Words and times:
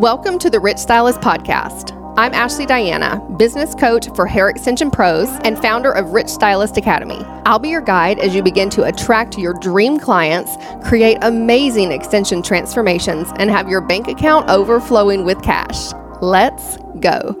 Welcome 0.00 0.38
to 0.38 0.48
the 0.48 0.58
Rich 0.58 0.78
Stylist 0.78 1.20
Podcast. 1.20 1.94
I'm 2.16 2.32
Ashley 2.32 2.64
Diana, 2.64 3.20
business 3.36 3.74
coach 3.74 4.08
for 4.16 4.26
Hair 4.26 4.48
Extension 4.48 4.90
Pros 4.90 5.28
and 5.44 5.58
founder 5.58 5.92
of 5.92 6.12
Rich 6.12 6.28
Stylist 6.28 6.78
Academy. 6.78 7.22
I'll 7.44 7.58
be 7.58 7.68
your 7.68 7.82
guide 7.82 8.18
as 8.18 8.34
you 8.34 8.42
begin 8.42 8.70
to 8.70 8.84
attract 8.84 9.36
your 9.36 9.52
dream 9.52 9.98
clients, 9.98 10.56
create 10.88 11.18
amazing 11.20 11.92
extension 11.92 12.40
transformations, 12.40 13.28
and 13.36 13.50
have 13.50 13.68
your 13.68 13.82
bank 13.82 14.08
account 14.08 14.48
overflowing 14.48 15.26
with 15.26 15.42
cash. 15.42 15.92
Let's 16.22 16.78
go. 17.00 17.36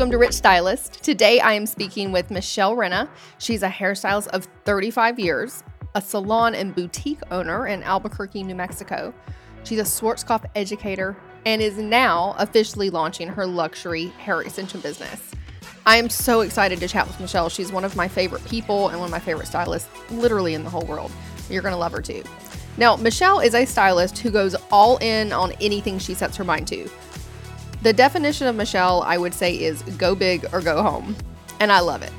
Welcome 0.00 0.12
to 0.12 0.18
Rich 0.18 0.32
Stylist. 0.32 1.02
Today 1.04 1.40
I 1.40 1.52
am 1.52 1.66
speaking 1.66 2.10
with 2.10 2.30
Michele 2.30 2.74
Renna. 2.74 3.06
She's 3.36 3.62
a 3.62 3.68
hairstylist 3.68 4.28
of 4.28 4.48
35 4.64 5.18
years, 5.18 5.62
a 5.94 6.00
salon 6.00 6.54
and 6.54 6.74
boutique 6.74 7.20
owner 7.30 7.66
in 7.66 7.82
Albuquerque, 7.82 8.42
New 8.44 8.54
Mexico. 8.54 9.12
She's 9.62 9.78
a 9.78 9.82
Schwarzkopf 9.82 10.46
educator 10.56 11.18
and 11.44 11.60
is 11.60 11.76
now 11.76 12.34
officially 12.38 12.88
launching 12.88 13.28
her 13.28 13.44
luxury 13.44 14.06
hair 14.06 14.40
extension 14.40 14.80
business. 14.80 15.32
I 15.84 15.98
am 15.98 16.08
so 16.08 16.40
excited 16.40 16.80
to 16.80 16.88
chat 16.88 17.06
with 17.06 17.20
Michele. 17.20 17.50
She's 17.50 17.70
one 17.70 17.84
of 17.84 17.94
my 17.94 18.08
favorite 18.08 18.42
people 18.46 18.88
and 18.88 18.98
one 18.98 19.08
of 19.08 19.12
my 19.12 19.20
favorite 19.20 19.48
stylists, 19.48 19.90
literally 20.10 20.54
in 20.54 20.64
the 20.64 20.70
whole 20.70 20.86
world. 20.86 21.12
You're 21.50 21.60
going 21.60 21.74
to 21.74 21.78
love 21.78 21.92
her 21.92 22.00
too. 22.00 22.24
Now, 22.78 22.96
Michele 22.96 23.40
is 23.40 23.54
a 23.54 23.66
stylist 23.66 24.16
who 24.16 24.30
goes 24.30 24.56
all 24.72 24.96
in 25.02 25.30
on 25.30 25.52
anything 25.60 25.98
she 25.98 26.14
sets 26.14 26.38
her 26.38 26.44
mind 26.44 26.68
to. 26.68 26.88
The 27.82 27.92
definition 27.94 28.46
of 28.46 28.56
Michele, 28.56 29.02
I 29.06 29.16
would 29.16 29.32
say, 29.32 29.54
is 29.54 29.82
go 29.96 30.14
big 30.14 30.46
or 30.52 30.60
go 30.60 30.82
home. 30.82 31.16
And 31.60 31.72
I 31.72 31.80
love 31.80 32.02
it. 32.02 32.12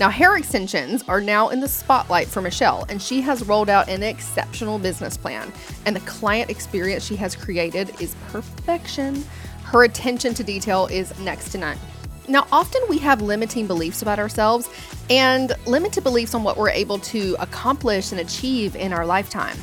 Now, 0.00 0.08
hair 0.08 0.38
extensions 0.38 1.04
are 1.06 1.20
now 1.20 1.50
in 1.50 1.60
the 1.60 1.68
spotlight 1.68 2.26
for 2.26 2.40
Michele, 2.40 2.86
and 2.88 3.02
she 3.02 3.20
has 3.20 3.46
rolled 3.46 3.68
out 3.68 3.90
an 3.90 4.02
exceptional 4.02 4.78
business 4.78 5.18
plan. 5.18 5.52
And 5.84 5.94
the 5.94 6.00
client 6.00 6.48
experience 6.48 7.04
she 7.04 7.16
has 7.16 7.36
created 7.36 8.00
is 8.00 8.14
perfection. 8.28 9.22
Her 9.64 9.84
attention 9.84 10.32
to 10.32 10.42
detail 10.42 10.86
is 10.86 11.18
next 11.20 11.50
to 11.50 11.58
none. 11.58 11.78
Now, 12.26 12.46
often 12.50 12.80
we 12.88 12.96
have 12.98 13.20
limiting 13.20 13.66
beliefs 13.66 14.00
about 14.00 14.18
ourselves 14.18 14.70
and 15.10 15.52
limited 15.66 16.02
beliefs 16.04 16.34
on 16.34 16.42
what 16.42 16.56
we're 16.56 16.70
able 16.70 16.98
to 16.98 17.36
accomplish 17.38 18.12
and 18.12 18.20
achieve 18.22 18.76
in 18.76 18.94
our 18.94 19.04
lifetime. 19.04 19.58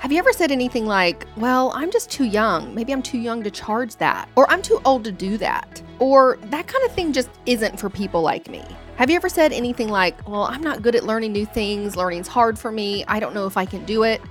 Have 0.00 0.10
you 0.10 0.18
ever 0.18 0.32
said 0.32 0.50
anything 0.50 0.86
like, 0.86 1.26
Well, 1.36 1.72
I'm 1.74 1.90
just 1.90 2.10
too 2.10 2.24
young. 2.24 2.74
Maybe 2.74 2.90
I'm 2.90 3.02
too 3.02 3.18
young 3.18 3.42
to 3.42 3.50
charge 3.50 3.96
that. 3.96 4.30
Or 4.34 4.50
I'm 4.50 4.62
too 4.62 4.80
old 4.86 5.04
to 5.04 5.12
do 5.12 5.36
that. 5.36 5.82
Or 5.98 6.38
that 6.44 6.66
kind 6.66 6.82
of 6.86 6.92
thing 6.92 7.12
just 7.12 7.28
isn't 7.44 7.78
for 7.78 7.90
people 7.90 8.22
like 8.22 8.48
me. 8.48 8.64
Have 8.96 9.10
you 9.10 9.16
ever 9.16 9.28
said 9.28 9.52
anything 9.52 9.90
like, 9.90 10.26
Well, 10.26 10.44
I'm 10.44 10.62
not 10.62 10.80
good 10.80 10.96
at 10.96 11.04
learning 11.04 11.32
new 11.32 11.44
things. 11.44 11.96
Learning's 11.96 12.28
hard 12.28 12.58
for 12.58 12.72
me. 12.72 13.04
I 13.08 13.20
don't 13.20 13.34
know 13.34 13.46
if 13.46 13.58
I 13.58 13.66
can 13.66 13.84
do 13.84 14.04
it. 14.04 14.22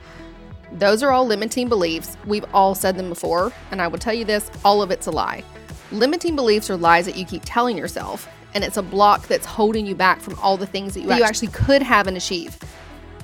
Those 0.72 1.04
are 1.04 1.12
all 1.12 1.28
limiting 1.28 1.70
beliefs. 1.70 2.18
We've 2.26 2.46
all 2.52 2.74
said 2.74 2.98
them 2.98 3.08
before. 3.08 3.54
And 3.70 3.80
I 3.80 3.90
will 3.90 4.00
tell 4.00 4.16
you 4.16 4.26
this 4.26 4.50
all 4.66 4.82
of 4.82 4.90
it's 4.90 5.06
a 5.06 5.12
lie. 5.12 5.44
Limiting 5.92 6.36
beliefs 6.36 6.72
are 6.72 6.78
lies 6.78 7.06
that 7.06 7.16
you 7.16 7.26
keep 7.26 7.44
telling 7.46 7.78
yourself. 7.78 8.28
And 8.56 8.64
it's 8.64 8.78
a 8.78 8.82
block 8.82 9.28
that's 9.28 9.46
holding 9.46 9.86
you 9.86 9.94
back 9.94 10.20
from 10.20 10.34
all 10.40 10.58
the 10.58 10.66
things 10.66 10.96
that 10.96 11.02
you, 11.02 11.14
you 11.14 11.22
actually 11.22 11.50
could 11.50 11.84
have 11.84 12.08
and 12.08 12.18
achieve. 12.18 12.58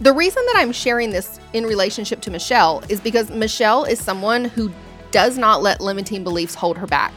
The 0.01 0.11
reason 0.11 0.45
that 0.47 0.55
I'm 0.57 0.73
sharing 0.73 1.11
this 1.11 1.39
in 1.53 1.65
relationship 1.65 2.19
to 2.21 2.31
Michele 2.31 2.83
is 2.89 2.99
because 2.99 3.29
Michele 3.29 3.85
is 3.85 3.97
someone 3.99 4.45
who 4.45 4.69
does 5.11 5.37
not 5.37 5.61
let 5.61 5.79
limiting 5.79 6.21
beliefs 6.21 6.53
hold 6.53 6.77
her 6.77 6.85
back. 6.85 7.13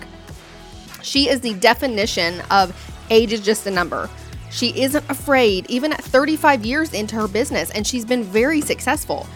She 1.02 1.28
is 1.28 1.40
the 1.40 1.54
definition 1.54 2.40
of 2.52 2.72
age 3.10 3.32
is 3.32 3.40
just 3.40 3.66
a 3.66 3.70
number. 3.70 4.08
She 4.50 4.80
isn't 4.80 5.04
afraid, 5.10 5.68
even 5.68 5.92
at 5.92 6.04
35 6.04 6.64
years 6.64 6.94
into 6.94 7.16
her 7.16 7.26
business, 7.26 7.70
and 7.72 7.84
she's 7.84 8.04
been 8.04 8.22
very 8.22 8.60
successful. 8.60 9.26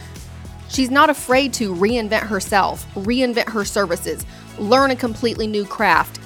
She's 0.68 0.90
not 0.90 1.10
afraid 1.10 1.52
to 1.54 1.74
reinvent 1.74 2.22
herself, 2.22 2.86
reinvent 2.94 3.48
her 3.50 3.64
services, 3.64 4.24
learn 4.56 4.92
a 4.92 4.96
completely 4.96 5.48
new 5.48 5.64
craft, 5.64 6.20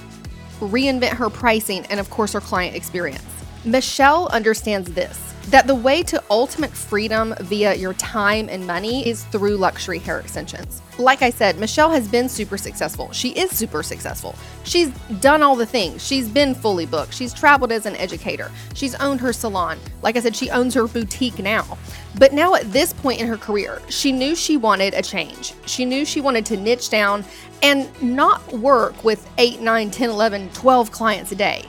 reinvent 0.60 1.14
her 1.14 1.30
pricing, 1.30 1.86
and 1.86 1.98
of 1.98 2.10
course, 2.10 2.34
her 2.34 2.40
client 2.40 2.76
experience. 2.76 3.24
Michele 3.64 4.28
understands 4.28 4.92
this 4.92 5.34
that 5.48 5.66
the 5.66 5.74
way 5.74 6.02
to 6.02 6.22
ultimate 6.30 6.70
freedom 6.70 7.34
via 7.40 7.74
your 7.74 7.94
time 7.94 8.48
and 8.48 8.66
money 8.66 9.06
is 9.06 9.24
through 9.24 9.56
luxury 9.56 9.98
hair 9.98 10.18
extensions. 10.18 10.82
Like 10.98 11.22
I 11.22 11.30
said, 11.30 11.58
Michele 11.58 11.90
has 11.90 12.08
been 12.08 12.28
super 12.28 12.58
successful. 12.58 13.12
She 13.12 13.30
is 13.30 13.50
super 13.50 13.82
successful. 13.82 14.34
She's 14.64 14.88
done 15.20 15.42
all 15.42 15.54
the 15.54 15.66
things. 15.66 16.04
She's 16.04 16.28
been 16.28 16.54
fully 16.54 16.86
booked. 16.86 17.14
She's 17.14 17.32
traveled 17.32 17.70
as 17.70 17.86
an 17.86 17.94
educator. 17.96 18.50
She's 18.74 18.94
owned 18.96 19.20
her 19.20 19.32
salon. 19.32 19.78
Like 20.02 20.16
I 20.16 20.20
said, 20.20 20.34
she 20.34 20.50
owns 20.50 20.74
her 20.74 20.86
boutique 20.88 21.38
now. 21.38 21.78
But 22.18 22.32
now 22.32 22.54
at 22.54 22.72
this 22.72 22.92
point 22.92 23.20
in 23.20 23.26
her 23.26 23.36
career, 23.36 23.80
she 23.88 24.10
knew 24.10 24.34
she 24.34 24.56
wanted 24.56 24.94
a 24.94 25.02
change. 25.02 25.54
She 25.66 25.84
knew 25.84 26.04
she 26.04 26.20
wanted 26.20 26.46
to 26.46 26.56
niche 26.56 26.88
down 26.88 27.24
and 27.62 27.88
not 28.02 28.52
work 28.52 29.04
with 29.04 29.28
8, 29.38 29.60
9, 29.60 29.90
10, 29.90 30.10
11, 30.10 30.48
12 30.50 30.90
clients 30.90 31.32
a 31.32 31.36
day. 31.36 31.64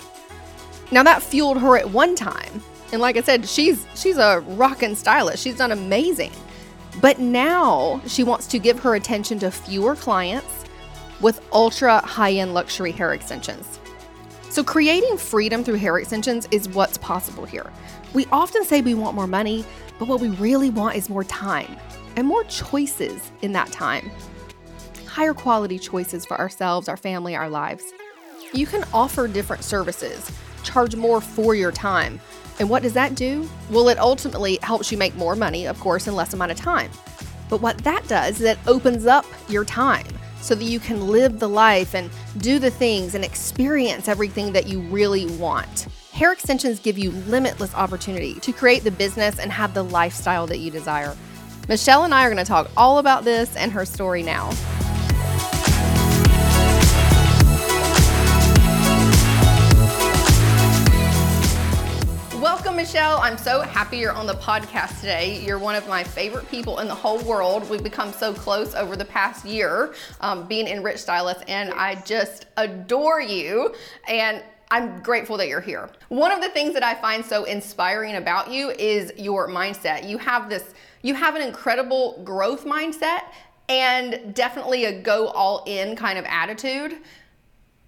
Now 0.89 1.03
that 1.03 1.21
fueled 1.21 1.59
her 1.59 1.77
at 1.77 1.89
one 1.89 2.15
time, 2.15 2.63
and 2.91 3.01
like 3.01 3.17
I 3.17 3.21
said, 3.21 3.47
she's 3.47 3.85
she's 3.95 4.17
a 4.17 4.39
rockin' 4.47 4.95
stylist. 4.95 5.43
She's 5.43 5.57
done 5.57 5.71
amazing. 5.71 6.31
But 7.01 7.19
now 7.19 8.01
she 8.07 8.23
wants 8.23 8.47
to 8.47 8.59
give 8.59 8.79
her 8.79 8.95
attention 8.95 9.37
to 9.39 9.51
fewer 9.51 9.95
clients 9.95 10.65
with 11.21 11.41
ultra 11.51 11.99
high-end 11.99 12.53
luxury 12.53 12.91
hair 12.91 13.13
extensions. 13.13 13.79
So 14.49 14.63
creating 14.63 15.17
freedom 15.17 15.63
through 15.63 15.75
hair 15.75 15.97
extensions 15.99 16.47
is 16.49 16.69
what's 16.69 16.97
possible 16.97 17.45
here. 17.45 17.71
We 18.13 18.25
often 18.31 18.63
say 18.63 18.81
we 18.81 18.95
want 18.95 19.15
more 19.15 19.27
money, 19.27 19.65
but 19.99 20.07
what 20.07 20.19
we 20.19 20.29
really 20.29 20.69
want 20.69 20.95
is 20.95 21.09
more 21.09 21.23
time 21.23 21.77
and 22.15 22.25
more 22.25 22.43
choices 22.45 23.31
in 23.41 23.51
that 23.53 23.71
time. 23.71 24.09
Higher 25.05 25.33
quality 25.33 25.77
choices 25.77 26.25
for 26.25 26.39
ourselves, 26.39 26.87
our 26.87 26.97
family, 26.97 27.35
our 27.35 27.49
lives. 27.49 27.83
You 28.53 28.65
can 28.65 28.85
offer 28.93 29.27
different 29.27 29.63
services, 29.63 30.31
charge 30.77 30.95
more 30.95 31.19
for 31.19 31.55
your 31.55 31.71
time, 31.71 32.19
and 32.59 32.69
what 32.69 32.83
does 32.83 32.93
that 32.93 33.15
do? 33.15 33.49
Well, 33.71 33.89
it 33.89 33.97
ultimately 33.97 34.59
helps 34.61 34.91
you 34.91 34.97
make 34.99 35.15
more 35.15 35.35
money, 35.35 35.65
of 35.65 35.79
course, 35.79 36.05
in 36.05 36.15
less 36.15 36.35
amount 36.35 36.51
of 36.51 36.57
time. 36.57 36.91
But 37.49 37.61
what 37.61 37.79
that 37.79 38.07
does 38.07 38.41
is 38.41 38.41
it 38.41 38.59
opens 38.67 39.07
up 39.07 39.25
your 39.49 39.65
time 39.65 40.05
so 40.39 40.53
that 40.53 40.65
you 40.65 40.79
can 40.79 41.07
live 41.07 41.39
the 41.39 41.49
life 41.49 41.95
and 41.95 42.11
do 42.37 42.59
the 42.59 42.69
things 42.69 43.15
and 43.15 43.25
experience 43.25 44.07
everything 44.07 44.53
that 44.53 44.67
you 44.67 44.81
really 44.81 45.25
want. 45.37 45.87
Hair 46.11 46.33
extensions 46.33 46.79
give 46.79 46.99
you 46.99 47.09
limitless 47.09 47.73
opportunity 47.73 48.35
to 48.35 48.51
create 48.51 48.83
the 48.83 48.91
business 48.91 49.39
and 49.39 49.51
have 49.51 49.73
the 49.73 49.83
lifestyle 49.83 50.45
that 50.45 50.59
you 50.59 50.69
desire. 50.69 51.15
Michele 51.67 52.03
and 52.03 52.13
I 52.13 52.23
are 52.23 52.31
going 52.31 52.37
to 52.37 52.45
talk 52.45 52.69
all 52.77 52.99
about 52.99 53.23
this 53.23 53.55
and 53.55 53.71
her 53.71 53.83
story 53.83 54.21
now. 54.21 54.51
Michele. 62.77 63.17
I'm 63.17 63.39
so 63.39 63.61
happy 63.61 63.97
you're 63.97 64.11
on 64.11 64.27
the 64.27 64.35
podcast 64.35 64.99
today. 64.99 65.43
You're 65.43 65.57
one 65.57 65.73
of 65.73 65.87
my 65.87 66.03
favorite 66.03 66.47
people 66.47 66.77
in 66.77 66.87
the 66.87 66.93
whole 66.93 67.17
world. 67.23 67.67
We've 67.71 67.83
become 67.83 68.13
so 68.13 68.35
close 68.35 68.75
over 68.75 68.95
the 68.95 69.03
past 69.03 69.45
year 69.45 69.95
um, 70.21 70.45
being 70.45 70.67
in 70.67 70.83
Rich 70.83 70.99
Stylist, 70.99 71.43
and 71.47 71.73
I 71.73 71.95
just 72.05 72.45
adore 72.55 73.19
you. 73.19 73.73
And 74.07 74.43
I'm 74.69 75.01
grateful 75.01 75.37
that 75.37 75.47
you're 75.47 75.59
here. 75.59 75.89
One 76.09 76.31
of 76.31 76.39
the 76.39 76.49
things 76.49 76.75
that 76.75 76.83
I 76.83 76.93
find 76.93 77.25
so 77.25 77.45
inspiring 77.45 78.17
about 78.17 78.51
you 78.51 78.69
is 78.69 79.11
your 79.17 79.49
mindset. 79.49 80.07
You 80.07 80.19
have 80.19 80.47
this, 80.47 80.75
you 81.01 81.15
have 81.15 81.35
an 81.35 81.41
incredible 81.41 82.21
growth 82.23 82.63
mindset 82.63 83.21
and 83.69 84.35
definitely 84.35 84.85
a 84.85 85.01
go 85.01 85.29
all 85.29 85.63
in 85.65 85.95
kind 85.95 86.19
of 86.19 86.25
attitude 86.25 86.97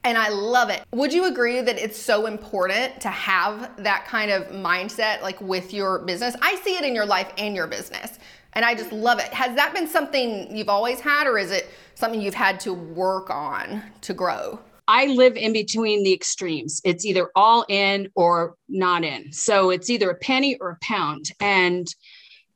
and 0.04 0.18
I 0.18 0.30
love 0.30 0.70
it. 0.70 0.84
Would 0.94 1.14
you 1.14 1.26
agree 1.26 1.62
that 1.62 1.78
it's 1.78 2.00
so 2.00 2.26
important 2.26 3.02
to 3.02 3.10
have 3.10 3.72
that 3.84 4.06
kind 4.06 4.32
of 4.32 4.48
mindset 4.48 5.22
like 5.22 5.40
with 5.42 5.74
your 5.74 6.00
business? 6.00 6.36
I 6.42 6.56
see 6.56 6.76
it 6.76 6.84
in 6.84 6.96
your 6.96 7.06
life 7.06 7.32
and 7.38 7.56
your 7.56 7.68
business. 7.68 8.18
And 8.54 8.66
I 8.66 8.76
just 8.76 8.92
love 8.92 9.20
it. 9.20 9.28
Has 9.34 9.56
that 9.56 9.74
been 9.74 9.88
something 9.88 10.56
you've 10.56 10.70
always 10.70 11.00
had 11.00 11.28
or 11.28 11.38
is 11.38 11.52
it 11.52 11.70
something 11.96 12.22
you've 12.22 12.34
had 12.34 12.60
to 12.62 12.74
work 12.74 13.30
on 13.30 13.84
to 14.02 14.14
grow? 14.14 14.60
I 14.88 15.06
live 15.06 15.36
in 15.36 15.54
between 15.54 16.04
the 16.04 16.14
extremes. 16.14 16.82
It's 16.84 17.06
either 17.06 17.30
all 17.36 17.64
in 17.70 18.10
or 18.16 18.56
not 18.68 19.04
in. 19.04 19.32
So 19.32 19.70
it's 19.70 19.90
either 19.90 20.10
a 20.10 20.16
penny 20.16 20.58
or 20.60 20.72
a 20.72 20.78
pound. 20.82 21.26
And 21.40 21.88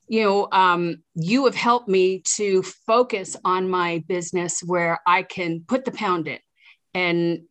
you 0.07 0.23
know, 0.23 0.47
um, 0.51 0.97
you 1.15 1.45
have 1.45 1.56
helped 1.56 1.88
me 1.88 2.21
to 2.35 2.62
focus 2.63 3.38
on 3.45 3.69
my 3.69 4.03
business 4.07 4.62
where 4.65 5.00
I 5.07 5.23
can 5.23 5.63
put 5.67 5.85
the 5.85 5.91
pound 5.91 6.27
in 6.27 6.39
and 6.93 7.43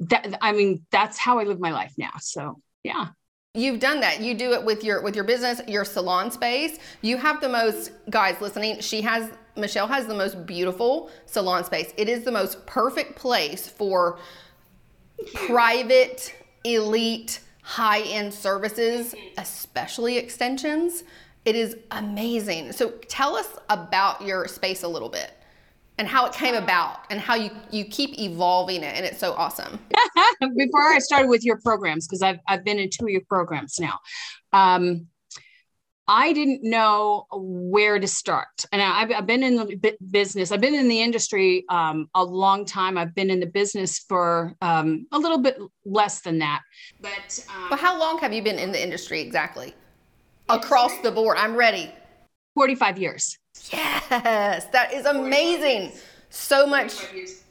that 0.00 0.38
i 0.40 0.52
mean 0.52 0.84
that's 0.90 1.18
how 1.18 1.38
i 1.38 1.44
live 1.44 1.60
my 1.60 1.72
life 1.72 1.94
now. 1.96 2.12
So 2.20 2.60
yeah. 2.84 3.08
You've 3.54 3.80
done 3.80 4.00
that. 4.00 4.20
You 4.20 4.34
do 4.34 4.52
it 4.52 4.64
with 4.64 4.84
your 4.84 5.02
with 5.02 5.16
your 5.16 5.24
business 5.24 5.60
your 5.66 5.84
salon 5.84 6.30
space. 6.30 6.78
You 7.02 7.16
have 7.16 7.40
the 7.40 7.48
most 7.48 7.90
guys 8.08 8.40
listening 8.40 8.80
she 8.80 9.00
has 9.02 9.30
michele 9.56 9.86
has 9.86 10.06
the 10.06 10.14
most 10.14 10.46
beautiful 10.46 11.10
salon 11.26 11.64
space. 11.64 11.92
It 11.96 12.08
is 12.08 12.24
the 12.24 12.30
most 12.30 12.64
perfect 12.66 13.16
place 13.16 13.68
for 13.68 14.18
private 15.34 16.34
elite 16.64 17.40
high 17.62 18.02
end 18.02 18.32
services, 18.32 19.14
especially 19.36 20.18
extensions. 20.18 21.04
It 21.44 21.56
is 21.56 21.76
amazing. 21.90 22.72
So 22.72 22.90
tell 23.08 23.34
us 23.34 23.48
about 23.70 24.22
your 24.22 24.46
space 24.46 24.82
a 24.82 24.88
little 24.88 25.08
bit 25.08 25.32
and 25.98 26.06
how 26.06 26.24
it 26.26 26.32
came 26.32 26.54
about 26.54 27.00
and 27.10 27.20
how 27.20 27.34
you, 27.34 27.50
you 27.70 27.84
keep 27.84 28.18
evolving 28.18 28.82
it. 28.82 28.96
And 28.96 29.04
it's 29.04 29.18
so 29.18 29.34
awesome. 29.34 29.78
Before 30.56 30.92
I 30.92 31.00
started 31.00 31.28
with 31.28 31.44
your 31.44 31.58
programs, 31.60 32.06
because 32.06 32.22
I've, 32.22 32.38
I've 32.46 32.64
been 32.64 32.78
in 32.78 32.88
two 32.88 33.06
of 33.06 33.10
your 33.10 33.22
programs 33.28 33.78
now. 33.80 33.98
Um, 34.52 35.08
I 36.10 36.32
didn't 36.32 36.62
know 36.62 37.26
where 37.30 37.98
to 37.98 38.06
start. 38.06 38.64
And 38.72 38.80
I've, 38.80 39.12
I've 39.12 39.26
been 39.26 39.42
in 39.42 39.56
the 39.56 39.96
business, 40.10 40.50
I've 40.52 40.60
been 40.60 40.74
in 40.74 40.88
the 40.88 41.02
industry 41.02 41.66
um, 41.68 42.08
a 42.14 42.24
long 42.24 42.64
time. 42.64 42.96
I've 42.96 43.14
been 43.14 43.28
in 43.28 43.40
the 43.40 43.46
business 43.46 43.98
for 43.98 44.54
um, 44.62 45.06
a 45.12 45.18
little 45.18 45.38
bit 45.38 45.58
less 45.84 46.20
than 46.22 46.38
that. 46.38 46.62
But, 47.02 47.44
um, 47.54 47.66
but 47.68 47.78
how 47.78 47.98
long 47.98 48.18
have 48.20 48.32
you 48.32 48.42
been 48.42 48.58
in 48.58 48.72
the 48.72 48.82
industry 48.82 49.20
exactly? 49.20 49.74
Across 50.48 51.02
the 51.02 51.10
board. 51.10 51.36
I'm 51.38 51.54
ready. 51.54 51.92
45 52.54 52.98
years. 52.98 53.38
Yes, 53.72 54.64
that 54.66 54.92
is 54.92 55.06
amazing. 55.06 55.92
So 56.30 56.66
much 56.66 56.92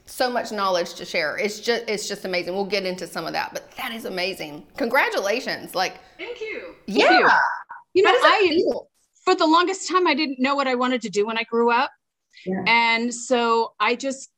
so 0.06 0.30
much 0.30 0.50
knowledge 0.50 0.94
to 0.94 1.04
share. 1.04 1.36
It's 1.36 1.60
just 1.60 1.84
it's 1.88 2.08
just 2.08 2.24
amazing. 2.24 2.54
We'll 2.54 2.64
get 2.64 2.84
into 2.84 3.06
some 3.06 3.26
of 3.26 3.32
that, 3.32 3.52
but 3.52 3.70
that 3.76 3.92
is 3.92 4.04
amazing. 4.04 4.66
Congratulations. 4.76 5.74
Like 5.74 6.00
Thank 6.16 6.40
you. 6.40 6.74
Yeah. 6.86 7.08
Thank 7.08 7.20
you. 7.20 7.30
You 7.94 8.02
know, 8.04 8.10
I 8.12 8.46
feel? 8.48 8.88
for 9.24 9.34
the 9.34 9.46
longest 9.46 9.88
time 9.88 10.06
I 10.06 10.14
didn't 10.14 10.40
know 10.40 10.54
what 10.54 10.66
I 10.66 10.74
wanted 10.74 11.02
to 11.02 11.10
do 11.10 11.26
when 11.26 11.36
I 11.36 11.44
grew 11.44 11.70
up. 11.70 11.90
Yeah. 12.46 12.64
And 12.66 13.14
so 13.14 13.74
I 13.78 13.94
just 13.94 14.30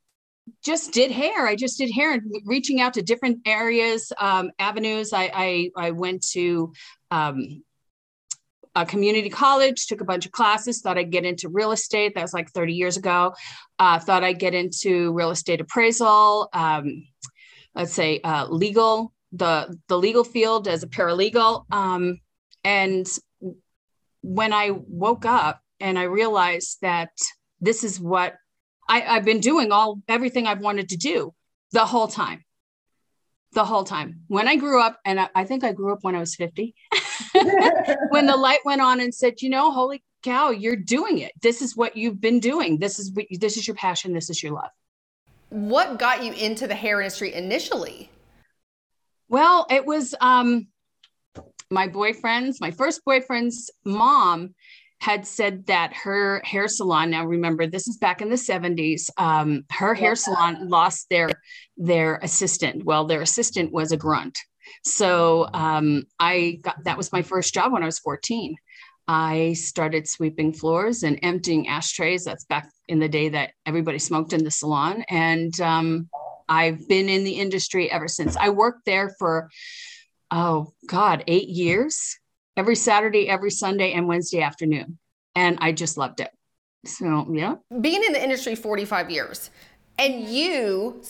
just 0.65 0.93
did 0.93 1.11
hair. 1.11 1.47
I 1.47 1.55
just 1.55 1.79
did 1.79 1.93
hair 1.93 2.13
and 2.13 2.23
reaching 2.45 2.81
out 2.81 2.95
to 2.95 3.03
different 3.03 3.39
areas, 3.47 4.13
um, 4.19 4.51
avenues. 4.59 5.13
I, 5.13 5.31
I, 5.33 5.71
I 5.77 5.91
went 5.93 6.27
to 6.33 6.73
um, 7.11 7.63
a 8.75 8.87
community 8.87 9.29
college, 9.29 9.87
took 9.87 10.01
a 10.01 10.05
bunch 10.05 10.27
of 10.27 10.33
classes, 10.33 10.81
thought 10.81 10.99
I'd 10.99 11.11
get 11.11 11.25
into 11.25 11.49
real 11.49 11.73
estate. 11.73 12.15
That 12.15 12.23
was 12.23 12.35
like 12.35 12.51
30 12.51 12.73
years 12.73 12.97
ago. 12.97 13.35
Uh, 13.79 13.99
thought 13.99 14.25
I'd 14.25 14.39
get 14.39 14.55
into 14.55 15.13
real 15.13 15.31
estate 15.31 15.61
appraisal, 15.61 16.49
um, 16.53 17.07
let's 17.75 17.93
say 17.93 18.21
uh, 18.23 18.47
legal, 18.49 19.13
the, 19.33 19.77
the 19.89 19.99
legal 19.99 20.25
field 20.25 20.69
as 20.69 20.83
a 20.83 20.89
paralegal. 20.89 21.65
Um, 21.73 22.21
and 22.65 23.07
when 24.23 24.53
I 24.53 24.71
woke 24.71 25.25
up 25.25 25.61
and 25.81 25.99
I 25.99 26.05
realized 26.05 26.79
that 26.83 27.11
this 27.61 27.85
is 27.85 27.99
what 27.99 28.35
I, 28.89 29.03
I've 29.03 29.25
been 29.25 29.41
doing 29.41 29.73
all 29.73 30.03
everything 30.09 30.47
I've 30.47 30.61
wanted 30.61 30.91
to 30.91 30.97
do 30.97 31.35
the 31.73 31.85
whole 31.85 32.09
time. 32.09 32.45
The 33.53 33.65
whole 33.65 33.85
time. 33.85 34.21
When 34.29 34.47
I 34.47 34.57
grew 34.57 34.81
up, 34.81 35.01
and 35.05 35.19
I, 35.19 35.29
I 35.35 35.45
think 35.45 35.65
I 35.65 35.73
grew 35.73 35.93
up 35.93 36.01
when 36.03 36.15
I 36.15 36.21
was 36.21 36.37
50, 36.37 36.75
when 38.11 38.27
the 38.27 38.37
light 38.37 38.61
went 38.65 38.81
on 38.81 39.01
and 39.01 39.15
said, 39.15 39.41
you 39.43 39.49
know, 39.49 39.71
holy 39.71 40.03
cow, 40.23 40.51
you're 40.51 40.77
doing 40.77 41.19
it. 41.19 41.33
This 41.43 41.63
is 41.63 41.77
what 41.77 41.97
you've 41.97 42.21
been 42.21 42.41
doing. 42.41 42.79
This 42.79 42.99
is 42.99 43.13
what 43.13 43.27
this 43.31 43.57
is 43.57 43.67
your 43.67 43.77
passion. 43.77 44.13
This 44.13 44.31
is 44.31 44.43
your 44.43 44.53
love. 44.53 44.71
What 45.51 45.99
got 45.99 46.23
you 46.23 46.33
into 46.33 46.67
the 46.67 46.75
hair 46.75 47.01
industry 47.01 47.35
initially? 47.35 48.11
Well, 49.29 49.67
it 49.71 49.85
was 49.85 50.15
um, 50.21 50.69
my 51.71 51.89
boyfriend's, 51.89 52.61
my 52.61 52.71
first 52.71 53.05
boyfriend's 53.05 53.71
mom 53.85 54.55
had 55.01 55.27
said 55.27 55.67
that 55.67 55.93
her 55.95 56.43
hair 56.45 56.69
salon 56.69 57.11
now 57.11 57.25
remember 57.25 57.67
this 57.67 57.89
is 57.89 57.97
back 57.97 58.21
in 58.21 58.29
the 58.29 58.37
70s 58.37 59.09
um, 59.17 59.65
her 59.71 59.95
hair 59.95 60.15
salon 60.15 60.69
lost 60.69 61.07
their 61.09 61.31
their 61.79 62.17
assistant 62.23 62.85
well 62.85 63.07
their 63.07 63.23
assistant 63.23 63.73
was 63.73 63.93
a 63.93 63.97
grunt 63.97 64.39
so 64.85 65.49
um, 65.53 66.05
i 66.19 66.59
got 66.63 66.83
that 66.85 66.97
was 66.97 67.13
my 67.13 67.23
first 67.23 67.55
job 67.55 67.73
when 67.73 67.83
i 67.83 67.87
was 67.87 67.99
14 67.99 68.57
i 69.09 69.53
started 69.55 70.09
sweeping 70.09 70.53
floors 70.53 71.03
and 71.03 71.19
emptying 71.23 71.69
ashtrays 71.69 72.25
that's 72.25 72.45
back 72.45 72.71
in 72.89 72.99
the 72.99 73.09
day 73.09 73.29
that 73.29 73.53
everybody 73.67 73.99
smoked 73.99 74.33
in 74.33 74.45
the 74.45 74.51
salon 74.51 75.05
and 75.09 75.61
um, 75.61 76.09
i've 76.49 76.87
been 76.89 77.09
in 77.09 77.25
the 77.25 77.33
industry 77.33 77.91
ever 77.91 78.09
since 78.09 78.37
i 78.37 78.49
worked 78.49 78.85
there 78.85 79.15
for 79.19 79.49
oh 80.31 80.73
God, 80.87 81.25
eight 81.27 81.49
years, 81.49 82.19
every 82.57 82.77
Saturday, 82.77 83.29
every 83.29 83.51
Sunday, 83.51 83.93
and 83.93 84.07
Wednesday 84.07 84.43
afternoon. 84.43 84.99
And 85.35 85.59
I 85.61 85.73
just 85.73 85.97
loved 85.97 86.21
it. 86.21 86.31
So, 86.85 87.27
yeah. 87.33 87.57
Being 87.81 88.05
in 88.05 88.13
the 88.13 88.23
industry 88.23 88.55
45 88.55 89.11
years, 89.11 89.51
and 90.01 90.27
you 90.27 91.03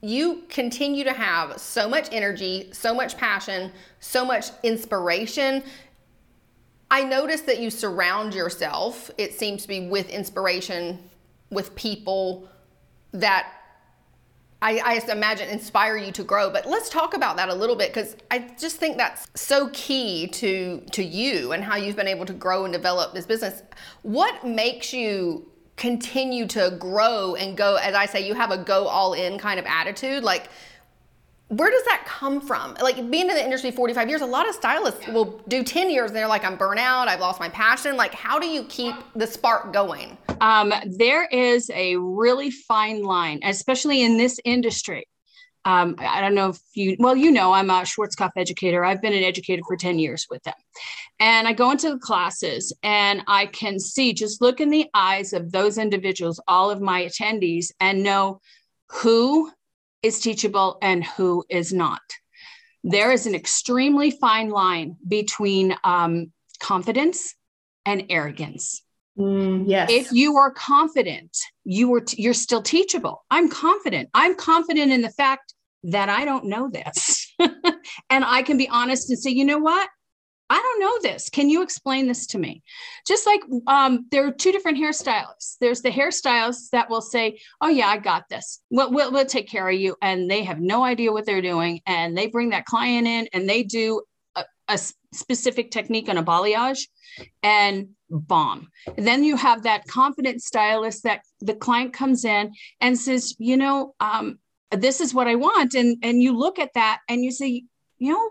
you 0.00 0.44
continue 0.48 1.02
to 1.02 1.12
have 1.12 1.60
so 1.60 1.88
much 1.88 2.08
energy 2.12 2.68
so 2.72 2.94
much 2.94 3.16
passion 3.16 3.72
so 3.98 4.24
much 4.24 4.46
inspiration 4.62 5.62
i 6.90 7.02
notice 7.02 7.40
that 7.42 7.58
you 7.58 7.70
surround 7.70 8.32
yourself 8.32 9.10
it 9.18 9.34
seems 9.34 9.62
to 9.62 9.68
be 9.68 9.88
with 9.88 10.08
inspiration 10.10 10.98
with 11.50 11.74
people 11.74 12.48
that 13.12 13.52
I, 14.62 15.02
I 15.06 15.12
imagine 15.12 15.50
inspire 15.50 15.98
you 15.98 16.10
to 16.12 16.24
grow. 16.24 16.48
But 16.48 16.66
let's 16.66 16.88
talk 16.88 17.12
about 17.14 17.36
that 17.36 17.50
a 17.50 17.54
little 17.54 17.76
bit 17.76 17.92
because 17.92 18.16
I 18.30 18.38
just 18.58 18.78
think 18.78 18.96
that's 18.96 19.28
so 19.34 19.68
key 19.74 20.28
to 20.28 20.80
to 20.92 21.04
you 21.04 21.52
and 21.52 21.62
how 21.62 21.76
you've 21.76 21.94
been 21.94 22.08
able 22.08 22.24
to 22.24 22.32
grow 22.32 22.64
and 22.64 22.72
develop 22.72 23.12
this 23.12 23.26
business. 23.26 23.62
What 24.00 24.46
makes 24.46 24.94
you 24.94 25.46
continue 25.76 26.46
to 26.48 26.76
grow 26.78 27.34
and 27.34 27.56
go? 27.56 27.76
As 27.76 27.94
I 27.94 28.06
say, 28.06 28.26
you 28.26 28.34
have 28.34 28.50
a 28.50 28.58
go 28.58 28.86
all 28.86 29.12
in 29.12 29.38
kind 29.38 29.58
of 29.58 29.66
attitude. 29.66 30.24
Like 30.24 30.48
where 31.48 31.70
does 31.70 31.84
that 31.84 32.04
come 32.06 32.40
from? 32.40 32.74
Like 32.82 32.96
being 33.10 33.28
in 33.28 33.34
the 33.34 33.44
industry 33.44 33.70
45 33.70 34.08
years, 34.08 34.20
a 34.20 34.26
lot 34.26 34.48
of 34.48 34.54
stylists 34.54 35.06
will 35.06 35.40
do 35.46 35.62
10 35.62 35.90
years 35.90 36.10
and 36.10 36.16
they're 36.16 36.26
like, 36.26 36.44
I'm 36.44 36.56
burnt 36.56 36.80
out, 36.80 37.06
I've 37.06 37.20
lost 37.20 37.38
my 37.38 37.48
passion. 37.48 37.96
Like, 37.96 38.12
how 38.14 38.38
do 38.38 38.46
you 38.46 38.64
keep 38.64 38.94
the 39.14 39.26
spark 39.26 39.72
going? 39.72 40.18
Um, 40.40 40.72
there 40.98 41.26
is 41.26 41.70
a 41.70 41.96
really 41.96 42.50
fine 42.50 43.02
line, 43.02 43.40
especially 43.44 44.02
in 44.02 44.16
this 44.16 44.40
industry. 44.44 45.06
Um, 45.66 45.96
I 45.98 46.20
don't 46.20 46.36
know 46.36 46.50
if 46.50 46.60
you, 46.74 46.96
well, 47.00 47.16
you 47.16 47.32
know, 47.32 47.52
I'm 47.52 47.70
a 47.70 47.82
Schwarzkopf 47.82 48.30
educator. 48.36 48.84
I've 48.84 49.02
been 49.02 49.12
an 49.12 49.24
educator 49.24 49.62
for 49.66 49.76
10 49.76 49.98
years 49.98 50.28
with 50.30 50.40
them. 50.44 50.54
And 51.18 51.48
I 51.48 51.54
go 51.54 51.72
into 51.72 51.90
the 51.90 51.98
classes 51.98 52.72
and 52.84 53.22
I 53.26 53.46
can 53.46 53.80
see, 53.80 54.12
just 54.12 54.40
look 54.40 54.60
in 54.60 54.70
the 54.70 54.86
eyes 54.94 55.32
of 55.32 55.50
those 55.50 55.76
individuals, 55.76 56.40
all 56.46 56.70
of 56.70 56.80
my 56.80 57.02
attendees, 57.02 57.72
and 57.80 58.04
know 58.04 58.40
who 58.90 59.50
is 60.04 60.20
teachable 60.20 60.78
and 60.82 61.04
who 61.04 61.44
is 61.50 61.72
not. 61.72 62.00
There 62.84 63.10
is 63.10 63.26
an 63.26 63.34
extremely 63.34 64.12
fine 64.12 64.50
line 64.50 64.96
between 65.08 65.74
um, 65.82 66.30
confidence 66.60 67.34
and 67.84 68.04
arrogance. 68.08 68.82
Mm, 69.18 69.64
yes. 69.66 69.90
If 69.90 70.12
you 70.12 70.36
are 70.36 70.52
confident, 70.52 71.36
you 71.64 71.92
are 71.94 72.02
t- 72.02 72.22
you're 72.22 72.34
still 72.34 72.62
teachable. 72.62 73.24
I'm 73.30 73.48
confident. 73.48 74.10
I'm 74.14 74.36
confident 74.36 74.92
in 74.92 75.00
the 75.00 75.10
fact 75.10 75.54
that 75.86 76.08
I 76.08 76.24
don't 76.24 76.46
know 76.46 76.68
this. 76.68 77.32
and 77.38 78.24
I 78.24 78.42
can 78.42 78.58
be 78.58 78.68
honest 78.68 79.10
and 79.10 79.18
say, 79.18 79.30
you 79.30 79.44
know 79.44 79.58
what? 79.58 79.88
I 80.48 80.60
don't 80.60 80.80
know 80.80 81.10
this. 81.10 81.28
Can 81.28 81.50
you 81.50 81.62
explain 81.62 82.06
this 82.06 82.26
to 82.28 82.38
me? 82.38 82.62
Just 83.06 83.26
like 83.26 83.40
um, 83.66 84.06
there 84.10 84.26
are 84.26 84.30
two 84.30 84.52
different 84.52 84.78
hairstylists. 84.78 85.56
There's 85.60 85.82
the 85.82 85.90
hairstylists 85.90 86.70
that 86.70 86.88
will 86.88 87.00
say, 87.00 87.40
"Oh 87.60 87.68
yeah, 87.68 87.88
I 87.88 87.98
got 87.98 88.28
this. 88.28 88.62
We'll, 88.70 88.92
we'll, 88.92 89.10
we'll 89.10 89.26
take 89.26 89.48
care 89.48 89.68
of 89.68 89.74
you," 89.74 89.96
and 90.02 90.30
they 90.30 90.44
have 90.44 90.60
no 90.60 90.84
idea 90.84 91.12
what 91.12 91.26
they're 91.26 91.42
doing, 91.42 91.80
and 91.84 92.16
they 92.16 92.28
bring 92.28 92.50
that 92.50 92.64
client 92.64 93.08
in 93.08 93.28
and 93.32 93.48
they 93.48 93.64
do 93.64 94.02
a, 94.36 94.44
a 94.68 94.78
specific 95.12 95.72
technique 95.72 96.08
on 96.08 96.16
a 96.16 96.22
balayage, 96.22 96.86
and 97.42 97.88
bomb. 98.08 98.68
And 98.96 99.04
then 99.04 99.24
you 99.24 99.34
have 99.36 99.64
that 99.64 99.88
confident 99.88 100.42
stylist 100.42 101.02
that 101.02 101.22
the 101.40 101.56
client 101.56 101.92
comes 101.92 102.24
in 102.24 102.52
and 102.80 102.96
says, 102.96 103.34
"You 103.40 103.56
know, 103.56 103.96
um, 103.98 104.38
this 104.70 105.00
is 105.00 105.14
what 105.14 105.26
I 105.26 105.34
want," 105.34 105.74
and 105.74 105.98
and 106.02 106.22
you 106.22 106.36
look 106.36 106.58
at 106.58 106.74
that 106.74 107.00
and 107.08 107.24
you 107.24 107.30
say, 107.30 107.64
"You 107.98 108.12
know." 108.12 108.30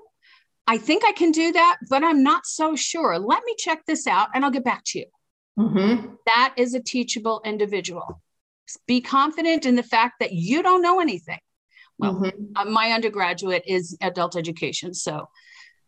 I 0.68 0.80
think 0.80 1.04
I 1.06 1.12
can 1.12 1.32
do 1.32 1.52
that, 1.52 1.78
but 1.92 2.04
I'm 2.04 2.24
not 2.24 2.48
so 2.48 2.76
sure. 2.76 3.20
Let 3.20 3.44
me 3.46 3.54
check 3.56 3.86
this 3.86 4.08
out 4.08 4.30
and 4.34 4.44
I'll 4.44 4.50
get 4.50 4.64
back 4.64 4.82
to 4.88 4.98
you. 5.00 5.06
Mm-hmm. 5.60 6.16
That 6.26 6.56
is 6.58 6.74
a 6.74 6.80
teachable 6.80 7.40
individual. 7.46 8.20
Be 8.88 9.00
confident 9.00 9.68
in 9.68 9.76
the 9.76 9.84
fact 9.84 10.16
that 10.22 10.32
you 10.32 10.64
don't 10.64 10.82
know 10.82 11.00
anything. 11.00 11.38
Well, 12.00 12.16
mm-hmm. 12.16 12.54
uh, 12.56 12.66
my 12.66 12.94
undergraduate 12.94 13.64
is 13.68 13.96
adult 14.02 14.36
education. 14.36 14.96
So, 14.96 15.30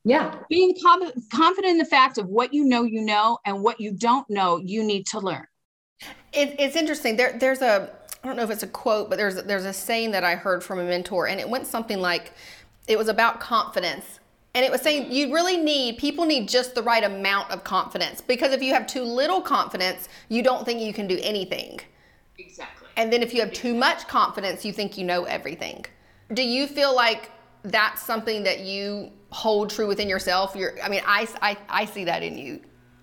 yeah, 0.06 0.36
being 0.48 0.76
com- 0.82 1.12
confident 1.34 1.72
in 1.72 1.78
the 1.80 1.86
fact 1.86 2.20
of 2.20 2.28
what 2.28 2.54
you 2.54 2.64
know, 2.64 2.84
you 2.84 3.02
know, 3.02 3.40
and 3.46 3.64
what 3.64 3.82
you 3.82 3.94
don't 3.94 4.30
know, 4.30 4.58
you 4.58 4.84
need 4.84 5.08
to 5.08 5.20
learn. 5.20 5.48
It, 6.32 6.56
it's 6.60 6.76
interesting. 6.76 7.18
There, 7.18 7.36
there's 7.38 7.64
a, 7.64 7.97
I 8.24 8.28
don't 8.28 8.36
know 8.36 8.44
if 8.44 8.50
it's 8.50 8.64
a 8.64 8.68
quote, 8.68 9.10
but 9.10 9.18
there's, 9.18 9.36
there's 9.44 9.66
a 9.66 9.74
saying 9.74 10.12
that 10.12 10.24
I 10.24 10.36
heard 10.36 10.64
from 10.64 10.80
a 10.80 10.84
mentor, 10.84 11.28
and 11.28 11.40
it 11.40 11.50
went 11.50 11.68
something 11.68 12.00
like, 12.00 12.34
it 12.88 12.98
was 12.98 13.08
about 13.08 13.40
confidence 13.40 14.20
and 14.56 14.66
it 14.66 14.72
was 14.72 14.82
saying 14.82 15.12
you 15.12 15.32
really 15.32 15.56
need, 15.56 16.00
people 16.00 16.26
need 16.26 16.50
just 16.50 16.74
the 16.74 16.82
right 16.82 17.04
amount 17.04 17.52
of 17.52 17.64
confidence 17.64 18.22
because 18.22 18.54
if 18.54 18.64
you 18.64 18.74
have 18.74 18.88
too 18.88 19.04
little 19.04 19.40
confidence, 19.40 20.10
you 20.30 20.42
don't 20.42 20.66
think 20.66 20.82
you 20.82 20.94
can 20.94 21.06
do 21.06 21.20
anything. 21.22 21.80
Exactly. 22.40 22.88
And 22.96 23.14
then 23.14 23.22
if 23.22 23.36
you 23.36 23.42
have 23.42 23.54
too 23.54 23.76
much 23.76 24.08
confidence, 24.08 24.66
you 24.66 24.74
think 24.74 24.98
you 24.98 25.04
know 25.04 25.26
everything. 25.26 25.86
Do 26.34 26.42
you 26.42 26.66
feel 26.66 26.96
like 26.96 27.30
that's 27.64 28.02
something 28.02 28.42
that 28.44 28.62
you 28.62 29.12
hold 29.30 29.70
true 29.70 29.88
within 29.88 30.10
yourself. 30.10 30.56
You're, 30.56 30.82
I 30.82 30.90
mean, 30.90 31.02
I, 31.06 31.28
I, 31.42 31.58
I 31.70 31.86
see 31.86 32.06
that 32.06 32.24
in 32.24 32.38
you. 32.38 32.62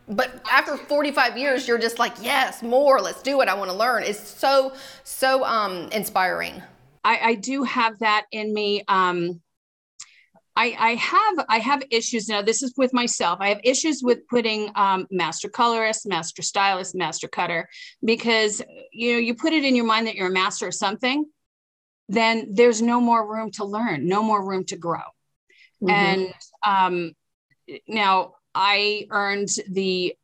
But 0.09 0.43
after 0.51 0.77
45 0.77 1.39
years, 1.39 1.67
you're 1.67 1.79
just 1.79 1.99
like, 1.99 2.15
yes, 2.21 2.63
more. 2.63 3.01
Let's 3.01 3.23
do 3.23 3.41
it. 3.41 3.49
I 3.49 3.55
want 3.55 3.71
to 3.71 3.77
learn. 3.77 4.03
It's 4.03 4.29
so, 4.29 4.75
so 5.03 5.45
um, 5.45 5.89
inspiring. 5.93 6.63
I, 7.03 7.19
I 7.23 7.35
do 7.35 7.63
have 7.63 7.99
that 8.01 8.27
in 8.31 8.53
me. 8.53 8.83
Um, 8.89 9.41
I, 10.57 10.77
I 10.79 10.95
have 10.95 11.47
I 11.49 11.59
have 11.59 11.83
issues 11.91 12.29
now. 12.29 12.41
This 12.41 12.63
is 12.63 12.75
with 12.77 12.93
myself. 12.93 13.39
I 13.41 13.49
have 13.49 13.61
issues 13.65 14.03
with 14.05 14.27
putting 14.29 14.71
um, 14.77 15.07
master 15.11 15.49
colorist, 15.49 16.07
master 16.07 16.43
stylist, 16.43 16.95
master 16.95 17.27
cutter 17.27 17.69
because 18.05 18.63
you 18.93 19.15
know 19.15 19.19
you 19.19 19.35
put 19.35 19.53
it 19.53 19.65
in 19.65 19.75
your 19.75 19.85
mind 19.85 20.07
that 20.07 20.15
you're 20.15 20.29
a 20.29 20.33
master 20.33 20.69
of 20.69 20.75
something, 20.75 21.25
then 22.09 22.51
there's 22.53 22.81
no 22.81 23.01
more 23.01 23.29
room 23.29 23.51
to 23.53 23.65
learn, 23.65 24.07
no 24.07 24.23
more 24.23 24.47
room 24.47 24.65
to 24.67 24.77
grow. 24.77 25.01
Mm-hmm. 25.83 25.91
And 25.91 26.35
um, 26.65 27.13
now 27.89 28.35
I 28.55 29.07
earned 29.11 29.49
the, 29.69 30.15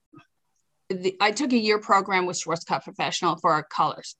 the, 0.88 1.16
I 1.20 1.32
took 1.32 1.52
a 1.52 1.58
year 1.58 1.78
program 1.78 2.26
with 2.26 2.40
Schwarzkopf 2.40 2.84
Professional 2.84 3.36
for 3.36 3.52
our 3.52 3.64
colors. 3.64 4.16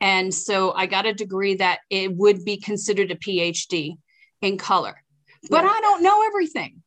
And 0.00 0.32
so 0.32 0.72
I 0.72 0.86
got 0.86 1.06
a 1.06 1.14
degree 1.14 1.54
that 1.56 1.80
it 1.90 2.14
would 2.14 2.44
be 2.44 2.58
considered 2.58 3.10
a 3.10 3.16
PhD 3.16 3.96
in 4.42 4.58
color. 4.58 5.02
But 5.50 5.64
yeah. 5.64 5.70
I 5.70 5.80
don't 5.80 6.02
know 6.02 6.24
everything. 6.26 6.82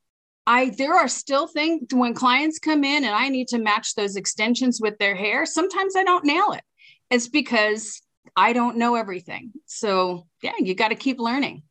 I 0.46 0.70
there 0.78 0.94
are 0.94 1.10
still 1.10 1.46
things 1.46 1.88
when 1.92 2.14
clients 2.14 2.58
come 2.58 2.86
in 2.86 3.04
and 3.04 3.14
I 3.14 3.28
need 3.28 3.50
to 3.50 3.58
match 3.58 3.96
those 3.96 4.16
extensions 4.16 4.80
with 4.82 4.98
their 4.98 5.14
hair, 5.14 5.46
sometimes 5.46 5.96
I 5.96 6.04
don't 6.04 6.24
nail 6.24 6.54
it. 6.54 6.64
It's 7.10 7.28
because 7.28 8.02
I 8.36 8.54
don't 8.54 8.78
know 8.78 8.96
everything. 8.96 9.52
So, 9.66 10.28
yeah, 10.42 10.54
you 10.60 10.74
got 10.74 10.90
to 10.90 10.96
keep 10.96 11.20
learning. 11.20 11.64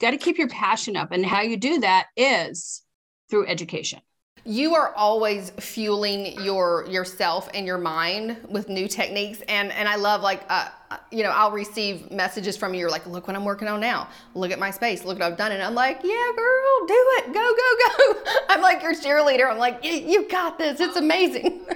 Got 0.00 0.10
to 0.10 0.16
keep 0.16 0.38
your 0.38 0.48
passion 0.48 0.96
up 0.96 1.12
and 1.12 1.24
how 1.24 1.42
you 1.42 1.56
do 1.56 1.80
that 1.80 2.06
is 2.16 2.82
through 3.30 3.46
education 3.46 4.00
you 4.46 4.76
are 4.76 4.94
always 4.94 5.50
fueling 5.58 6.40
your 6.42 6.86
yourself 6.88 7.48
and 7.52 7.66
your 7.66 7.78
mind 7.78 8.36
with 8.48 8.68
new 8.68 8.86
techniques. 8.86 9.42
And 9.48 9.72
and 9.72 9.88
i 9.88 9.96
love 9.96 10.22
like 10.22 10.44
uh, 10.48 10.68
you 11.10 11.24
know 11.24 11.30
i'll 11.30 11.50
receive 11.50 12.10
messages 12.12 12.56
from 12.56 12.72
you 12.72 12.80
you're 12.80 12.90
like 12.90 13.06
look 13.06 13.26
what 13.26 13.34
i'm 13.34 13.44
working 13.44 13.66
on 13.68 13.80
now. 13.80 14.08
Look 14.34 14.52
at 14.52 14.58
my 14.58 14.70
space. 14.70 15.04
Look 15.04 15.18
what 15.18 15.26
i've 15.26 15.36
done. 15.36 15.52
And 15.52 15.62
i'm 15.62 15.74
like 15.74 16.00
yeah 16.04 16.32
girl 16.36 16.86
do 16.86 17.06
it. 17.18 17.32
Go 17.32 17.54
go 17.54 18.14
go. 18.14 18.30
I'm 18.48 18.62
like 18.62 18.82
your 18.82 18.94
cheerleader. 18.94 19.50
I'm 19.50 19.58
like 19.58 19.84
you 19.84 20.28
got 20.28 20.58
this. 20.58 20.80
It's 20.80 20.96
amazing. 20.96 21.66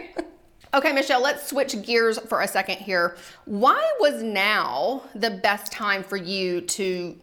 Okay 0.72 0.92
michele 0.92 1.20
let's 1.20 1.48
switch 1.48 1.82
gears 1.82 2.16
for 2.20 2.42
a 2.42 2.46
second 2.46 2.76
here. 2.76 3.16
Why 3.44 3.92
was 3.98 4.22
now 4.22 5.02
the 5.16 5.32
best 5.32 5.72
time 5.72 6.04
for 6.04 6.16
you 6.16 6.60
to 6.60 7.18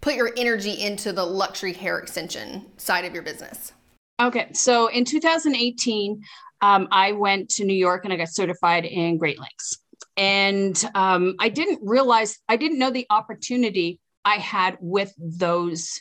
put 0.00 0.14
your 0.14 0.30
energy 0.36 0.70
into 0.70 1.12
the 1.12 1.24
luxury 1.24 1.72
hair 1.72 1.98
extension 1.98 2.66
side 2.76 3.04
of 3.04 3.12
your 3.12 3.24
business 3.24 3.72
Okay, 4.20 4.52
so 4.52 4.86
in 4.86 5.04
2018, 5.04 6.22
um, 6.60 6.88
I 6.90 7.12
went 7.12 7.50
to 7.50 7.64
New 7.64 7.74
York 7.74 8.04
and 8.04 8.12
I 8.12 8.16
got 8.16 8.28
certified 8.28 8.84
in 8.84 9.18
Great 9.18 9.38
Lengths. 9.38 9.78
And 10.16 10.82
um, 10.94 11.34
I 11.40 11.48
didn't 11.48 11.80
realize, 11.82 12.38
I 12.48 12.56
didn't 12.56 12.78
know 12.78 12.90
the 12.90 13.06
opportunity 13.10 13.98
I 14.24 14.36
had 14.36 14.78
with 14.80 15.12
those 15.18 16.00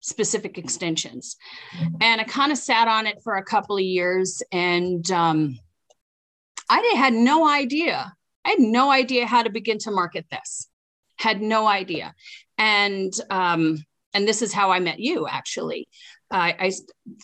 specific 0.00 0.58
extensions. 0.58 1.36
And 2.00 2.20
I 2.20 2.24
kind 2.24 2.50
of 2.50 2.58
sat 2.58 2.88
on 2.88 3.06
it 3.06 3.18
for 3.22 3.36
a 3.36 3.44
couple 3.44 3.76
of 3.76 3.82
years 3.82 4.42
and 4.50 5.08
um, 5.12 5.58
I 6.68 6.94
had 6.96 7.12
no 7.12 7.48
idea. 7.48 8.12
I 8.44 8.50
had 8.50 8.58
no 8.58 8.90
idea 8.90 9.26
how 9.26 9.44
to 9.44 9.50
begin 9.50 9.78
to 9.78 9.92
market 9.92 10.26
this. 10.30 10.68
Had 11.16 11.40
no 11.40 11.66
idea. 11.68 12.14
And 12.58 13.12
um, 13.30 13.84
and 14.14 14.28
this 14.28 14.42
is 14.42 14.52
how 14.52 14.70
I 14.70 14.80
met 14.80 14.98
you 14.98 15.26
actually. 15.26 15.88
I, 16.32 16.56
I 16.58 16.72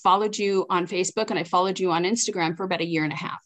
followed 0.02 0.36
you 0.36 0.66
on 0.68 0.86
Facebook 0.86 1.30
and 1.30 1.38
I 1.38 1.44
followed 1.44 1.80
you 1.80 1.90
on 1.90 2.04
Instagram 2.04 2.56
for 2.56 2.64
about 2.64 2.80
a 2.80 2.86
year 2.86 3.04
and 3.04 3.12
a 3.12 3.16
half. 3.16 3.40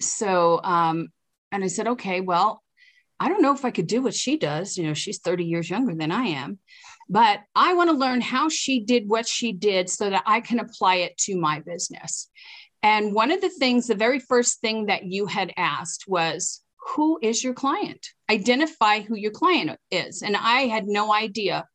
So, 0.00 0.60
um, 0.62 1.08
and 1.50 1.64
I 1.64 1.68
said, 1.68 1.88
okay, 1.88 2.20
well, 2.20 2.62
I 3.18 3.28
don't 3.28 3.42
know 3.42 3.54
if 3.54 3.64
I 3.64 3.70
could 3.70 3.86
do 3.86 4.02
what 4.02 4.14
she 4.14 4.36
does. 4.36 4.76
You 4.76 4.86
know, 4.86 4.94
she's 4.94 5.20
30 5.20 5.44
years 5.44 5.70
younger 5.70 5.94
than 5.94 6.12
I 6.12 6.26
am, 6.26 6.58
but 7.08 7.40
I 7.54 7.74
want 7.74 7.90
to 7.90 7.96
learn 7.96 8.20
how 8.20 8.48
she 8.48 8.80
did 8.80 9.08
what 9.08 9.26
she 9.26 9.52
did 9.52 9.88
so 9.88 10.10
that 10.10 10.24
I 10.26 10.40
can 10.40 10.60
apply 10.60 10.96
it 10.96 11.16
to 11.18 11.38
my 11.38 11.60
business. 11.60 12.28
And 12.82 13.14
one 13.14 13.30
of 13.30 13.40
the 13.40 13.48
things, 13.48 13.86
the 13.86 13.94
very 13.94 14.18
first 14.18 14.60
thing 14.60 14.86
that 14.86 15.04
you 15.04 15.26
had 15.26 15.52
asked 15.56 16.04
was, 16.06 16.62
who 16.94 17.18
is 17.20 17.42
your 17.42 17.54
client? 17.54 18.06
Identify 18.30 19.00
who 19.00 19.16
your 19.16 19.32
client 19.32 19.78
is. 19.90 20.22
And 20.22 20.36
I 20.36 20.62
had 20.62 20.86
no 20.86 21.12
idea 21.12 21.66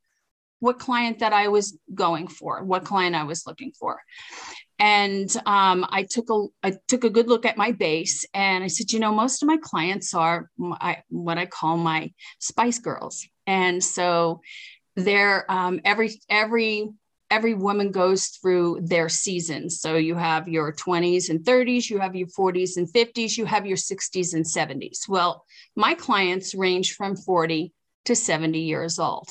what 0.61 0.79
client 0.79 1.19
that 1.19 1.33
I 1.33 1.49
was 1.49 1.77
going 1.93 2.27
for, 2.27 2.63
what 2.63 2.85
client 2.85 3.15
I 3.15 3.23
was 3.23 3.45
looking 3.45 3.73
for. 3.77 3.99
And 4.79 5.29
um, 5.45 5.85
I 5.89 6.07
took 6.09 6.29
a 6.29 6.45
I 6.63 6.77
took 6.87 7.03
a 7.03 7.09
good 7.09 7.27
look 7.27 7.45
at 7.45 7.57
my 7.57 7.71
base, 7.71 8.25
and 8.33 8.63
I 8.63 8.67
said, 8.67 8.91
you 8.91 8.99
know, 8.99 9.11
most 9.11 9.43
of 9.43 9.47
my 9.47 9.57
clients 9.57 10.13
are 10.13 10.49
my, 10.57 11.03
what 11.09 11.37
I 11.37 11.45
call 11.45 11.77
my 11.77 12.11
Spice 12.39 12.79
Girls, 12.79 13.27
and 13.45 13.83
so 13.83 14.41
they're 14.95 15.51
um, 15.51 15.81
every 15.83 16.19
every 16.29 16.89
every 17.29 17.53
woman 17.53 17.91
goes 17.91 18.27
through 18.27 18.81
their 18.83 19.07
seasons. 19.07 19.79
So 19.79 19.95
you 19.95 20.15
have 20.15 20.47
your 20.47 20.73
20s 20.73 21.29
and 21.29 21.39
30s, 21.39 21.89
you 21.89 21.97
have 21.99 22.15
your 22.15 22.27
40s 22.27 22.75
and 22.75 22.91
50s, 22.91 23.37
you 23.37 23.45
have 23.45 23.65
your 23.65 23.77
60s 23.77 24.33
and 24.33 24.45
70s. 24.45 25.07
Well, 25.07 25.45
my 25.75 25.93
clients 25.93 26.53
range 26.53 26.93
from 26.93 27.15
40 27.15 27.71
to 28.05 28.15
70 28.15 28.59
years 28.59 28.99
old. 28.99 29.29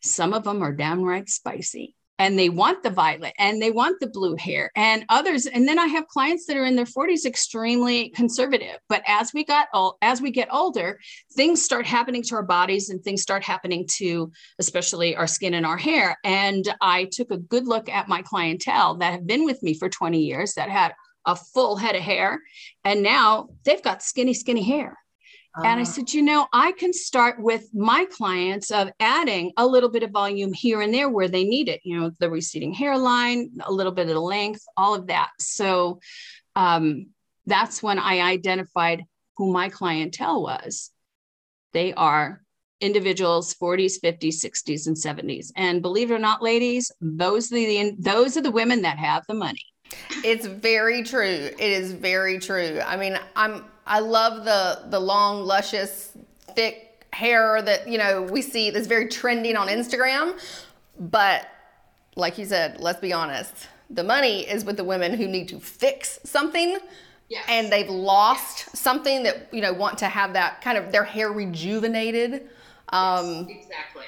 Some 0.00 0.32
of 0.32 0.44
them 0.44 0.62
are 0.62 0.72
downright 0.72 1.28
spicy. 1.28 1.94
And 2.18 2.38
they 2.38 2.50
want 2.50 2.82
the 2.82 2.90
violet 2.90 3.32
and 3.38 3.62
they 3.62 3.70
want 3.70 3.98
the 3.98 4.06
blue 4.06 4.36
hair 4.36 4.70
and 4.76 5.06
others 5.08 5.46
and 5.46 5.66
then 5.66 5.78
i 5.78 5.86
have 5.86 6.06
clients 6.06 6.44
that 6.44 6.56
are 6.58 6.66
in 6.66 6.76
their 6.76 6.84
40s 6.84 7.24
extremely 7.24 8.10
conservative. 8.10 8.76
But 8.90 9.02
as 9.06 9.32
we 9.32 9.42
got 9.42 9.68
old 9.72 9.94
as 10.02 10.20
we 10.20 10.30
get 10.30 10.52
older 10.52 11.00
things 11.34 11.64
start 11.64 11.86
happening 11.86 12.22
to 12.24 12.34
our 12.34 12.42
bodies 12.42 12.90
and 12.90 13.02
things 13.02 13.22
start 13.22 13.42
happening 13.42 13.86
to 13.92 14.30
especially 14.58 15.16
our 15.16 15.26
skin 15.26 15.54
and 15.54 15.64
our 15.64 15.78
hair. 15.78 16.18
And 16.22 16.68
i 16.82 17.08
took 17.10 17.30
a 17.30 17.38
good 17.38 17.66
look 17.66 17.88
at 17.88 18.06
my 18.06 18.20
clientele 18.20 18.96
that 18.96 19.12
have 19.12 19.26
been 19.26 19.46
with 19.46 19.62
me 19.62 19.72
for 19.72 19.88
20 19.88 20.20
years 20.20 20.52
that 20.54 20.68
had 20.68 20.92
a 21.24 21.34
full 21.34 21.76
head 21.76 21.94
of 21.94 22.02
hair 22.02 22.42
and 22.84 23.02
now 23.02 23.48
they've 23.64 23.82
got 23.82 24.02
skinny 24.02 24.34
skinny 24.34 24.62
hair 24.62 24.98
uh-huh. 25.56 25.66
And 25.66 25.80
I 25.80 25.82
uh-huh. 25.82 25.92
said, 25.92 26.12
you 26.12 26.22
know, 26.22 26.46
I 26.52 26.72
can 26.72 26.92
start 26.92 27.40
with 27.40 27.68
my 27.74 28.06
clients 28.06 28.70
of 28.70 28.90
adding 29.00 29.52
a 29.56 29.66
little 29.66 29.88
bit 29.88 30.04
of 30.04 30.10
volume 30.10 30.52
here 30.52 30.80
and 30.80 30.94
there 30.94 31.08
where 31.08 31.28
they 31.28 31.44
need 31.44 31.68
it, 31.68 31.80
you 31.82 31.98
know, 31.98 32.12
the 32.20 32.30
receding 32.30 32.72
hairline, 32.72 33.50
a 33.64 33.72
little 33.72 33.92
bit 33.92 34.08
of 34.08 34.14
the 34.14 34.20
length, 34.20 34.64
all 34.76 34.94
of 34.94 35.08
that. 35.08 35.30
So 35.40 36.00
um, 36.54 37.06
that's 37.46 37.82
when 37.82 37.98
I 37.98 38.20
identified 38.20 39.04
who 39.36 39.52
my 39.52 39.70
clientele 39.70 40.42
was. 40.42 40.90
They 41.72 41.94
are 41.94 42.42
individuals 42.80 43.54
40s 43.54 44.00
50s 44.02 44.42
60s 44.42 44.86
and 44.86 44.96
70s 44.96 45.52
and 45.54 45.82
believe 45.82 46.10
it 46.10 46.14
or 46.14 46.18
not 46.18 46.42
ladies 46.42 46.90
those 47.02 47.52
are 47.52 47.56
the 47.56 47.94
those 47.98 48.38
are 48.38 48.40
the 48.40 48.50
women 48.50 48.80
that 48.80 48.96
have 48.96 49.22
the 49.28 49.34
money 49.34 49.60
it's 50.24 50.46
very 50.46 51.02
true 51.02 51.50
it 51.58 51.60
is 51.60 51.92
very 51.92 52.38
true 52.38 52.80
i 52.86 52.96
mean 52.96 53.18
i'm 53.36 53.69
I 53.90 53.98
love 53.98 54.44
the 54.44 54.88
the 54.88 55.00
long, 55.00 55.44
luscious, 55.44 56.12
thick 56.54 57.04
hair 57.12 57.60
that 57.60 57.88
you 57.88 57.98
know 57.98 58.22
we 58.22 58.40
see 58.40 58.70
that's 58.70 58.86
very 58.86 59.08
trending 59.08 59.56
on 59.56 59.66
Instagram. 59.66 60.40
But 60.98 61.48
like 62.14 62.38
you 62.38 62.44
said, 62.44 62.80
let's 62.80 63.00
be 63.00 63.12
honest, 63.12 63.68
the 63.90 64.04
money 64.04 64.48
is 64.48 64.64
with 64.64 64.76
the 64.76 64.84
women 64.84 65.14
who 65.14 65.26
need 65.26 65.48
to 65.48 65.58
fix 65.58 66.20
something. 66.24 66.78
Yes. 67.28 67.44
And 67.48 67.70
they've 67.70 67.88
lost 67.88 68.66
yes. 68.68 68.80
something 68.80 69.24
that 69.24 69.48
you 69.52 69.60
know 69.60 69.72
want 69.72 69.98
to 69.98 70.06
have 70.06 70.32
that 70.34 70.62
kind 70.62 70.78
of 70.78 70.92
their 70.92 71.04
hair 71.04 71.32
rejuvenated. 71.32 72.48
Um, 72.90 73.48
yes, 73.48 73.64
exactly. 73.64 74.04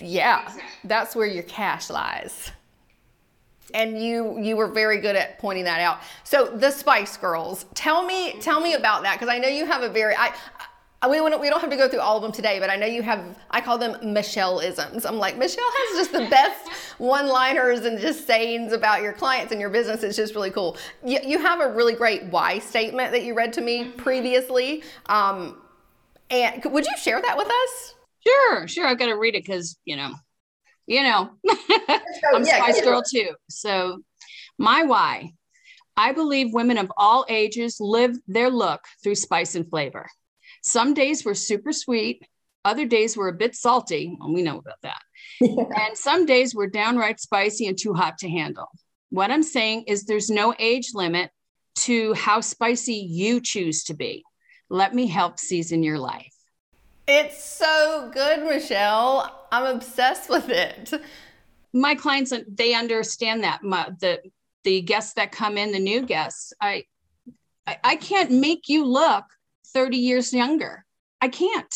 Yeah, 0.00 0.42
exactly. 0.42 0.64
that's 0.84 1.14
where 1.14 1.28
your 1.28 1.44
cash 1.44 1.90
lies 1.90 2.50
and 3.74 4.02
you 4.02 4.38
you 4.40 4.56
were 4.56 4.68
very 4.68 4.98
good 4.98 5.16
at 5.16 5.38
pointing 5.38 5.64
that 5.64 5.80
out. 5.80 6.00
So 6.24 6.46
the 6.46 6.70
Spice 6.70 7.16
Girls, 7.16 7.66
tell 7.74 8.04
me 8.04 8.32
tell 8.40 8.60
me 8.60 8.74
about 8.74 9.02
that 9.02 9.18
because 9.18 9.32
I 9.32 9.38
know 9.38 9.48
you 9.48 9.66
have 9.66 9.82
a 9.82 9.88
very 9.88 10.14
I. 10.16 10.34
I 11.04 11.08
we, 11.08 11.20
we 11.20 11.50
don't 11.50 11.60
have 11.60 11.70
to 11.70 11.76
go 11.76 11.88
through 11.88 11.98
all 11.98 12.16
of 12.16 12.22
them 12.22 12.30
today, 12.30 12.60
but 12.60 12.70
I 12.70 12.76
know 12.76 12.86
you 12.86 13.02
have, 13.02 13.36
I 13.50 13.60
call 13.60 13.76
them 13.76 14.12
Michele-isms. 14.12 15.04
I'm 15.04 15.18
like, 15.18 15.36
Michele 15.36 15.64
has 15.66 15.98
just 15.98 16.12
the 16.12 16.26
best 16.30 16.68
one-liners 16.98 17.80
and 17.80 17.98
just 17.98 18.24
sayings 18.24 18.72
about 18.72 19.02
your 19.02 19.12
clients 19.12 19.50
and 19.50 19.60
your 19.60 19.68
business. 19.68 20.04
It's 20.04 20.16
just 20.16 20.36
really 20.36 20.52
cool. 20.52 20.76
You, 21.04 21.18
you 21.24 21.38
have 21.40 21.60
a 21.60 21.72
really 21.72 21.94
great 21.94 22.22
why 22.26 22.60
statement 22.60 23.10
that 23.10 23.24
you 23.24 23.34
read 23.34 23.52
to 23.54 23.60
me 23.60 23.88
previously. 23.88 24.84
Um, 25.06 25.60
and 26.30 26.64
would 26.66 26.86
you 26.86 26.96
share 26.96 27.20
that 27.20 27.36
with 27.36 27.48
us? 27.48 27.94
Sure, 28.24 28.68
sure. 28.68 28.86
I've 28.86 28.98
got 28.98 29.06
to 29.06 29.16
read 29.16 29.34
it 29.34 29.44
because, 29.44 29.76
you 29.84 29.96
know, 29.96 30.14
you 30.86 31.02
know, 31.02 31.30
oh, 31.48 32.00
I'm 32.34 32.44
yeah, 32.44 32.58
Spice 32.58 32.82
Girl 32.82 33.02
too. 33.02 33.30
So, 33.48 34.02
my 34.58 34.84
why 34.84 35.32
I 35.96 36.12
believe 36.12 36.52
women 36.52 36.78
of 36.78 36.90
all 36.96 37.26
ages 37.28 37.78
live 37.80 38.16
their 38.26 38.50
look 38.50 38.80
through 39.02 39.16
spice 39.16 39.54
and 39.54 39.68
flavor. 39.68 40.08
Some 40.62 40.94
days 40.94 41.24
were 41.24 41.34
super 41.34 41.72
sweet, 41.72 42.26
other 42.64 42.86
days 42.86 43.16
were 43.16 43.28
a 43.28 43.34
bit 43.34 43.54
salty. 43.54 44.16
Well, 44.18 44.32
we 44.32 44.42
know 44.42 44.58
about 44.58 44.80
that. 44.82 45.00
and 45.40 45.96
some 45.96 46.26
days 46.26 46.54
were 46.54 46.68
downright 46.68 47.20
spicy 47.20 47.66
and 47.66 47.76
too 47.78 47.94
hot 47.94 48.18
to 48.18 48.28
handle. 48.28 48.68
What 49.10 49.30
I'm 49.30 49.42
saying 49.42 49.84
is 49.88 50.04
there's 50.04 50.30
no 50.30 50.54
age 50.58 50.90
limit 50.94 51.30
to 51.74 52.14
how 52.14 52.40
spicy 52.40 52.94
you 52.94 53.40
choose 53.40 53.84
to 53.84 53.94
be. 53.94 54.24
Let 54.70 54.94
me 54.94 55.06
help 55.06 55.38
season 55.38 55.82
your 55.82 55.98
life. 55.98 56.32
It's 57.06 57.42
so 57.42 58.10
good, 58.14 58.44
Michele. 58.44 59.41
I'm 59.52 59.76
obsessed 59.76 60.30
with 60.30 60.48
it. 60.48 60.92
My 61.72 61.94
clients, 61.94 62.32
they 62.48 62.74
understand 62.74 63.44
that. 63.44 63.62
My, 63.62 63.90
the 64.00 64.20
the 64.64 64.80
guests 64.80 65.14
that 65.14 65.32
come 65.32 65.58
in, 65.58 65.72
the 65.72 65.78
new 65.78 66.02
guests, 66.02 66.52
I, 66.60 66.84
I, 67.66 67.78
I 67.82 67.96
can't 67.96 68.30
make 68.30 68.68
you 68.68 68.84
look 68.84 69.24
30 69.74 69.96
years 69.96 70.32
younger. 70.32 70.84
I 71.20 71.28
can't. 71.28 71.74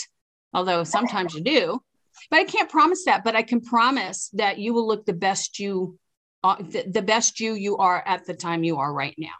Although 0.55 0.85
sometimes 0.85 1.35
you 1.35 1.41
do, 1.41 1.83
but 2.31 2.39
I 2.39 2.45
can't 2.45 2.71
promise 2.71 3.05
that. 3.05 3.25
But 3.25 3.37
I 3.37 3.43
can 3.43 3.61
promise 3.61 4.31
that 4.35 4.59
you 4.59 4.73
will 4.73 4.87
look 4.87 5.05
the 5.05 5.13
best 5.13 5.59
you, 5.59 5.99
uh, 6.45 6.57
the, 6.61 6.85
the 6.89 7.03
best 7.03 7.41
you 7.41 7.55
you 7.55 7.77
are 7.77 8.03
at 8.07 8.25
the 8.25 8.35
time 8.35 8.65
you 8.65 8.79
are 8.79 8.93
right 8.93 9.15
now. 9.19 9.35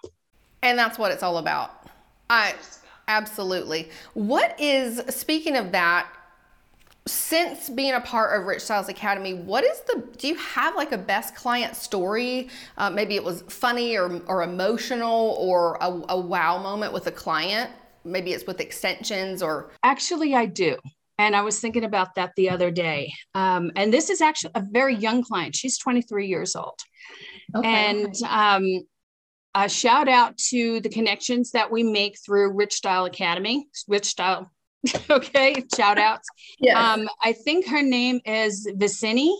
And 0.63 0.79
that's 0.79 0.99
what 0.99 1.13
it's 1.13 1.23
all 1.23 1.39
about. 1.39 1.87
I 2.29 2.55
absolutely. 3.09 3.91
What 4.15 4.59
is 4.61 5.01
speaking 5.09 5.57
of 5.57 5.73
that? 5.73 6.09
Since 7.07 7.71
being 7.71 7.95
a 7.95 8.01
part 8.01 8.39
of 8.39 8.47
Rich 8.47 8.63
Stylist 8.63 8.91
Academy, 8.91 9.35
what 9.35 9.63
is 9.63 9.81
the? 9.83 10.05
Do 10.19 10.27
you 10.27 10.35
have 10.37 10.75
like 10.75 10.93
a 10.93 10.99
best 10.99 11.35
client 11.37 11.77
story? 11.77 12.49
Uh, 12.77 12.91
maybe 12.91 13.15
it 13.15 13.23
was 13.23 13.43
funny 13.49 13.97
or 13.97 14.21
or 14.27 14.43
emotional 14.43 15.37
or 15.39 15.77
a, 15.81 16.03
a 16.09 16.19
wow 16.19 16.59
moment 16.61 16.93
with 16.93 17.07
a 17.07 17.13
client. 17.13 17.71
Maybe 18.05 18.33
it's 18.33 18.47
with 18.47 18.61
extensions 18.61 19.43
or. 19.43 19.71
Actually, 19.85 20.35
I 20.35 20.47
do. 20.47 20.77
And 21.19 21.35
I 21.35 21.43
was 21.43 21.61
thinking 21.61 21.85
about 21.85 22.15
that 22.17 22.33
the 22.37 22.51
other 22.51 22.71
day. 22.71 23.13
Um, 23.35 23.71
and 23.75 23.93
this 23.93 24.11
is 24.11 24.21
actually 24.21 24.53
a 24.55 24.63
very 24.71 24.95
young 24.95 25.23
client. 25.23 25.55
She's 25.55 25.79
23 25.79 26.27
years 26.27 26.55
old. 26.55 26.79
Okay. 27.55 27.69
And 27.69 28.15
um, 28.29 28.83
a 29.55 29.69
shout 29.69 30.09
out 30.09 30.37
to 30.51 30.81
the 30.81 30.91
connections 30.91 31.53
that 31.53 31.71
we 31.71 31.83
make 31.83 32.19
through 32.25 32.53
Rich 32.53 32.75
Style 32.75 33.07
Academy. 33.07 33.67
Rich 33.89 34.05
Style, 34.07 34.51
okay, 35.11 35.65
shout 35.75 35.99
outs. 35.99 36.29
Yes. 36.59 36.77
Um, 36.77 37.09
I 37.23 37.33
think 37.33 37.67
her 37.69 37.83
name 37.83 38.21
is 38.25 38.69
Vicini. 38.77 39.35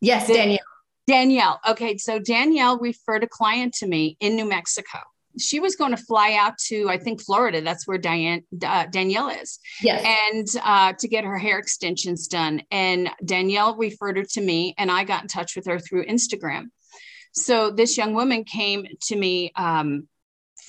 Yes, 0.00 0.26
Danielle. 0.28 0.58
Danielle. 1.06 1.60
Okay, 1.68 1.96
so 1.98 2.18
Danielle 2.18 2.78
referred 2.78 3.24
a 3.24 3.28
client 3.28 3.74
to 3.74 3.86
me 3.86 4.16
in 4.20 4.36
New 4.36 4.48
Mexico. 4.48 4.98
She 5.38 5.60
was 5.60 5.76
going 5.76 5.92
to 5.92 5.96
fly 5.96 6.34
out 6.34 6.58
to, 6.68 6.88
I 6.88 6.98
think, 6.98 7.22
Florida. 7.22 7.60
That's 7.60 7.86
where 7.86 7.98
Diane 7.98 8.42
uh, 8.64 8.86
Danielle 8.86 9.28
is. 9.28 9.58
Yes. 9.80 10.04
And 10.04 10.46
uh, 10.64 10.92
to 10.98 11.08
get 11.08 11.24
her 11.24 11.38
hair 11.38 11.58
extensions 11.58 12.26
done. 12.26 12.62
And 12.70 13.10
Danielle 13.24 13.76
referred 13.76 14.16
her 14.16 14.24
to 14.24 14.40
me, 14.40 14.74
and 14.76 14.90
I 14.90 15.04
got 15.04 15.22
in 15.22 15.28
touch 15.28 15.54
with 15.56 15.66
her 15.66 15.78
through 15.78 16.06
Instagram. 16.06 16.66
So 17.32 17.70
this 17.70 17.96
young 17.96 18.14
woman 18.14 18.44
came 18.44 18.86
to 19.02 19.16
me 19.16 19.52
um, 19.54 20.08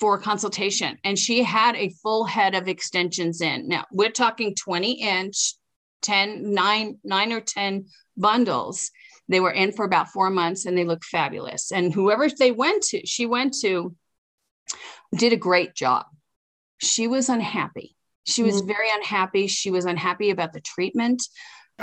for 0.02 0.18
consultation 0.18 0.98
and 1.04 1.16
she 1.16 1.44
had 1.44 1.76
a 1.76 1.94
full 2.02 2.24
head 2.24 2.56
of 2.56 2.66
extensions 2.66 3.40
in. 3.40 3.68
Now 3.68 3.84
we're 3.92 4.10
talking 4.10 4.56
20 4.56 5.00
inch, 5.00 5.54
10, 6.02 6.52
nine, 6.52 6.98
nine 7.04 7.32
or 7.32 7.40
10 7.40 7.86
bundles. 8.16 8.90
They 9.28 9.38
were 9.38 9.52
in 9.52 9.70
for 9.70 9.84
about 9.84 10.08
four 10.08 10.28
months 10.28 10.66
and 10.66 10.76
they 10.76 10.82
look 10.82 11.04
fabulous. 11.04 11.70
And 11.70 11.94
whoever 11.94 12.28
they 12.28 12.50
went 12.50 12.82
to, 12.86 13.06
she 13.06 13.26
went 13.26 13.54
to, 13.60 13.94
did 15.16 15.32
a 15.32 15.36
great 15.36 15.76
job. 15.76 16.06
She 16.78 17.06
was 17.06 17.28
unhappy. 17.28 17.94
She 18.24 18.42
was 18.42 18.56
mm-hmm. 18.56 18.72
very 18.72 18.88
unhappy. 18.92 19.46
She 19.46 19.70
was 19.70 19.84
unhappy 19.84 20.30
about 20.30 20.52
the 20.52 20.60
treatment 20.62 21.22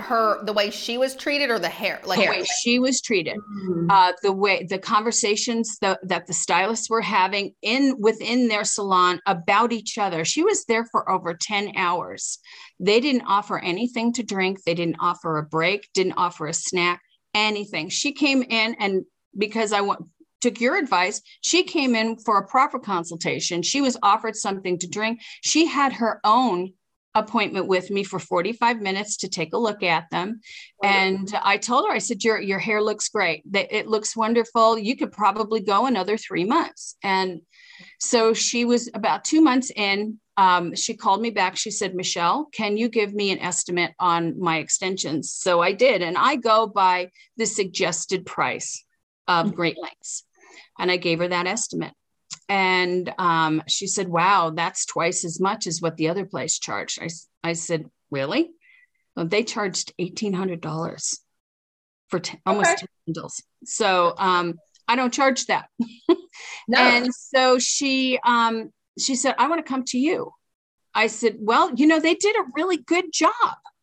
her 0.04 0.44
the 0.46 0.54
way 0.54 0.70
she 0.70 0.98
was 0.98 1.16
treated 1.16 1.50
or 1.50 1.60
the 1.60 1.70
hair 1.70 2.00
like 2.06 2.20
the 2.20 2.28
way 2.28 2.44
she 2.62 2.80
was 2.80 3.02
treated 3.02 3.38
mm-hmm. 3.38 3.88
uh, 3.90 4.12
the 4.22 4.32
way 4.32 4.66
the 4.70 4.80
conversations 4.80 5.78
the, 5.82 6.00
that 6.04 6.28
the 6.28 6.34
stylists 6.34 6.90
were 6.90 7.02
having 7.02 7.54
in 7.62 7.96
within 8.00 8.48
their 8.48 8.64
salon 8.64 9.20
about 9.26 9.72
each 9.72 9.98
other 9.98 10.26
she 10.26 10.44
was 10.44 10.66
there 10.66 10.86
for 10.86 11.10
over 11.10 11.34
10 11.34 11.74
hours 11.76 12.40
they 12.80 13.00
didn't 13.00 13.24
offer 13.28 13.60
anything 13.60 14.14
to 14.14 14.24
drink 14.24 14.64
they 14.64 14.74
didn't 14.74 14.98
offer 15.00 15.38
a 15.38 15.44
break 15.44 15.88
didn't 15.94 16.14
offer 16.14 16.48
a 16.48 16.54
snack 16.54 17.02
anything 17.34 17.90
she 17.90 18.12
came 18.12 18.42
in 18.44 18.76
and 18.80 19.04
because 19.38 19.72
i 19.72 19.82
want 19.82 20.04
took 20.42 20.62
your 20.62 20.78
advice. 20.78 21.22
She 21.42 21.64
came 21.64 21.96
in 21.96 22.18
for 22.18 22.38
a 22.38 22.48
proper 22.48 22.80
consultation. 22.80 23.62
She 23.62 23.82
was 23.82 23.98
offered 24.02 24.36
something 24.36 24.80
to 24.80 24.88
drink. 24.88 25.22
She 25.42 25.66
had 25.66 25.94
her 25.94 26.20
own 26.24 26.74
appointment 27.20 27.68
with 27.68 27.90
me 27.92 28.04
for 28.04 28.20
45 28.20 28.82
minutes 28.82 29.18
to 29.18 29.30
take 29.30 29.54
a 29.54 29.58
look 29.58 29.84
at 29.84 30.10
them. 30.10 30.42
And 30.84 31.32
I 31.44 31.58
told 31.58 31.86
her, 31.86 31.94
I 31.94 32.00
said, 32.00 32.24
your, 32.24 32.40
your 32.40 32.60
hair 32.60 32.82
looks 32.82 33.10
great. 33.10 33.44
It 33.54 33.88
looks 33.88 34.16
wonderful. 34.16 34.78
You 34.78 34.96
could 34.96 35.12
probably 35.12 35.60
go 35.62 35.86
another 35.86 36.18
three 36.18 36.46
months. 36.46 36.96
And 37.04 37.42
so 38.00 38.34
she 38.34 38.66
was 38.66 38.90
about 38.94 39.24
two 39.24 39.42
months 39.42 39.72
in. 39.76 40.20
Um, 40.38 40.74
she 40.74 40.96
called 40.96 41.22
me 41.22 41.32
back. 41.32 41.58
She 41.58 41.72
said, 41.72 41.96
Michele, 41.96 42.48
can 42.54 42.78
you 42.78 42.88
give 42.88 43.14
me 43.14 43.32
an 43.32 43.40
estimate 43.40 43.92
on 44.00 44.40
my 44.40 44.58
extensions? 44.58 45.34
So 45.34 45.62
I 45.62 45.74
did. 45.74 46.02
And 46.02 46.18
I 46.18 46.38
go 46.38 46.66
by 46.66 47.12
the 47.36 47.46
suggested 47.46 48.26
price 48.26 48.86
of 49.28 49.48
mm-hmm. 49.48 49.56
Great 49.56 49.78
Lengths. 49.78 50.24
And 50.80 50.90
I 50.90 50.96
gave 50.96 51.20
her 51.20 51.28
that 51.28 51.46
estimate. 51.46 51.94
And 52.50 53.14
um, 53.20 53.62
she 53.68 53.86
said, 53.86 54.10
Wow, 54.10 54.50
that's 54.50 54.86
twice 54.86 55.24
as 55.24 55.40
much 55.40 55.68
as 55.68 55.82
what 55.82 55.98
the 55.98 56.10
other 56.10 56.26
place 56.26 56.58
charged. 56.58 57.00
I, 57.02 57.10
I 57.44 57.54
said, 57.54 57.86
Really? 58.10 58.50
Well, 59.16 59.28
they 59.28 59.44
charged 59.44 59.94
$1,800 60.00 61.20
for 62.08 62.20
t- 62.20 62.40
almost 62.46 62.70
okay. 62.70 62.78
10 62.80 62.88
bundles. 63.08 63.44
So 63.66 64.14
um, 64.18 64.56
I 64.88 64.96
don't 64.96 65.14
charge 65.14 65.46
that. 65.46 65.70
no. 66.10 66.18
And 66.78 67.14
so 67.14 67.60
she, 67.60 68.18
um, 68.24 68.72
she 68.98 69.16
said, 69.16 69.36
I 69.38 69.48
want 69.48 69.64
to 69.64 69.70
come 69.70 69.84
to 69.86 70.00
you. 70.00 70.32
I 70.96 71.08
said, 71.08 71.38
Well, 71.40 71.74
you 71.76 71.86
know, 71.86 72.00
they 72.00 72.16
did 72.16 72.36
a 72.36 72.50
really 72.56 72.78
good 72.78 73.14
job 73.14 73.32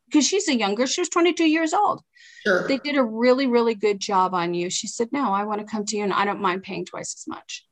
because 0.06 0.26
she's 0.26 0.48
a 0.48 0.56
younger, 0.56 0.86
she 0.88 1.00
was 1.00 1.08
22 1.08 1.44
years 1.44 1.72
old. 1.72 2.02
Sure. 2.44 2.66
They 2.66 2.78
did 2.78 2.96
a 2.96 3.04
really, 3.04 3.46
really 3.46 3.74
good 3.74 4.00
job 4.00 4.34
on 4.34 4.54
you. 4.54 4.70
She 4.70 4.88
said, 4.88 5.08
No, 5.12 5.32
I 5.32 5.44
want 5.44 5.60
to 5.60 5.66
come 5.66 5.84
to 5.84 5.96
you 5.96 6.02
and 6.02 6.12
I 6.12 6.24
don't 6.24 6.40
mind 6.40 6.64
paying 6.64 6.84
twice 6.84 7.14
as 7.14 7.28
much. 7.28 7.64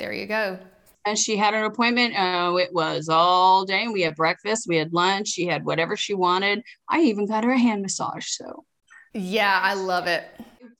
There 0.00 0.14
you 0.14 0.26
go. 0.26 0.58
And 1.04 1.18
she 1.18 1.36
had 1.36 1.52
an 1.52 1.64
appointment. 1.64 2.14
Oh, 2.16 2.56
it 2.56 2.72
was 2.72 3.10
all 3.10 3.66
day. 3.66 3.86
We 3.86 4.00
had 4.00 4.16
breakfast, 4.16 4.66
we 4.66 4.76
had 4.76 4.94
lunch, 4.94 5.28
she 5.28 5.46
had 5.46 5.64
whatever 5.64 5.94
she 5.94 6.14
wanted. 6.14 6.62
I 6.88 7.00
even 7.02 7.26
got 7.26 7.44
her 7.44 7.52
a 7.52 7.58
hand 7.58 7.82
massage. 7.82 8.26
So, 8.28 8.64
yeah, 9.12 9.60
I 9.62 9.74
love 9.74 10.06
it. 10.06 10.24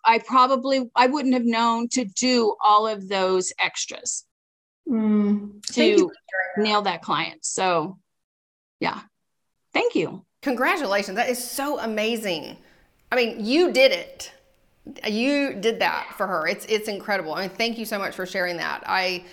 I 0.05 0.19
probably 0.21 0.91
I 0.97 1.07
wouldn't 1.07 1.35
have 1.35 1.45
known 1.45 1.89
to 1.91 2.07
do 2.07 2.57
all 2.65 2.87
of 2.87 3.11
those 3.11 3.53
extras 3.59 4.25
mm. 4.89 5.63
to 5.73 6.11
nail 6.57 6.81
that 6.83 7.03
client. 7.03 7.45
So, 7.45 7.99
yeah, 8.81 9.01
thank 9.75 9.95
you. 9.95 10.25
Congratulations. 10.41 11.17
That 11.17 11.29
is 11.29 11.43
so 11.43 11.79
amazing. 11.79 12.57
I 13.13 13.17
mean, 13.17 13.45
you 13.45 13.71
did 13.71 13.93
it 13.93 14.33
you 15.07 15.55
did 15.55 15.79
that 15.81 16.15
for 16.17 16.27
her. 16.27 16.47
It's 16.47 16.65
it's 16.67 16.89
incredible. 16.89 17.35
I 17.35 17.43
mean 17.43 17.51
thank 17.51 17.79
you 17.79 17.85
so 17.85 17.99
much 17.99 18.15
for 18.15 18.27
sharing 18.27 18.57
that. 18.57 18.83
I 18.87 19.25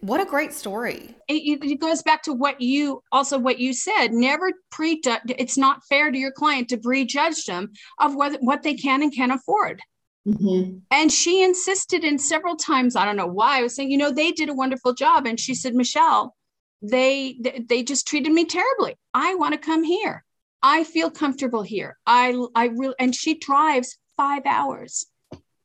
what 0.00 0.20
a 0.20 0.24
great 0.24 0.52
story. 0.52 1.14
It, 1.28 1.62
it 1.62 1.80
goes 1.80 2.02
back 2.02 2.22
to 2.24 2.32
what 2.32 2.60
you 2.60 3.02
also 3.10 3.38
what 3.38 3.58
you 3.58 3.72
said 3.72 4.12
never 4.12 4.52
pre 4.70 5.00
it's 5.04 5.58
not 5.58 5.84
fair 5.88 6.10
to 6.10 6.18
your 6.18 6.32
client 6.32 6.68
to 6.68 6.76
prejudge 6.78 7.44
them 7.44 7.72
of 7.98 8.14
what 8.14 8.38
what 8.40 8.62
they 8.62 8.74
can 8.74 9.02
and 9.02 9.14
can't 9.14 9.32
afford. 9.32 9.80
Mm-hmm. 10.26 10.78
and 10.90 11.12
she 11.12 11.42
insisted 11.42 12.02
in 12.02 12.18
several 12.18 12.56
times 12.56 12.96
i 12.96 13.04
don't 13.04 13.18
know 13.18 13.26
why 13.26 13.58
i 13.58 13.62
was 13.62 13.76
saying 13.76 13.90
you 13.90 13.98
know 13.98 14.10
they 14.10 14.32
did 14.32 14.48
a 14.48 14.54
wonderful 14.54 14.94
job. 14.94 15.26
And 15.26 15.38
she 15.38 15.54
said 15.54 15.74
michele 15.74 16.34
they 16.80 17.36
they 17.68 17.82
just 17.82 18.06
treated 18.06 18.32
me 18.32 18.44
terribly. 18.44 18.96
I 19.12 19.34
want 19.34 19.52
to 19.52 19.58
come 19.58 19.84
here. 19.84 20.24
I 20.62 20.84
feel 20.84 21.10
comfortable 21.10 21.62
here. 21.62 21.98
I 22.06 22.34
i 22.54 22.66
really 22.66 22.94
and 22.98 23.14
she 23.14 23.38
drives 23.38 23.98
five 24.16 24.42
hours. 24.46 25.06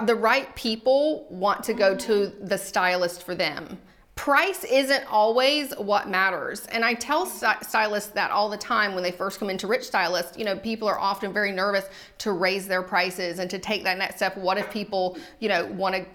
The 0.06 0.16
right 0.16 0.54
people 0.56 1.28
want 1.30 1.64
to 1.66 1.74
go 1.74 1.96
to 1.96 2.28
the 2.42 2.58
stylist 2.58 3.24
for 3.24 3.36
them. 3.36 3.78
Price 4.16 4.66
isn't 4.66 5.06
always 5.10 5.74
what 5.78 6.10
matters. 6.10 6.66
And 6.68 6.84
I 6.84 6.94
tell 6.94 7.26
stylists 7.26 8.10
that 8.12 8.32
all 8.32 8.50
the 8.50 8.58
time 8.58 8.94
when 8.94 9.02
they 9.02 9.12
first 9.12 9.40
come 9.40 9.50
into 9.50 9.66
Rich 9.66 9.84
Stylist. 9.84 10.38
You 10.38 10.44
know, 10.44 10.58
people 10.58 10.90
are 10.90 11.00
often 11.00 11.32
very 11.32 11.54
nervous 11.54 11.86
to 12.20 12.34
raise 12.34 12.68
their 12.68 12.84
prices 12.84 13.40
and 13.40 13.50
to 13.50 13.60
take 13.60 13.84
that 13.86 13.98
next 13.98 14.18
step. 14.18 14.38
What 14.38 14.58
if 14.58 14.70
people, 14.72 15.18
you 15.40 15.48
know, 15.48 15.66
want 15.68 15.96
to 15.96 16.06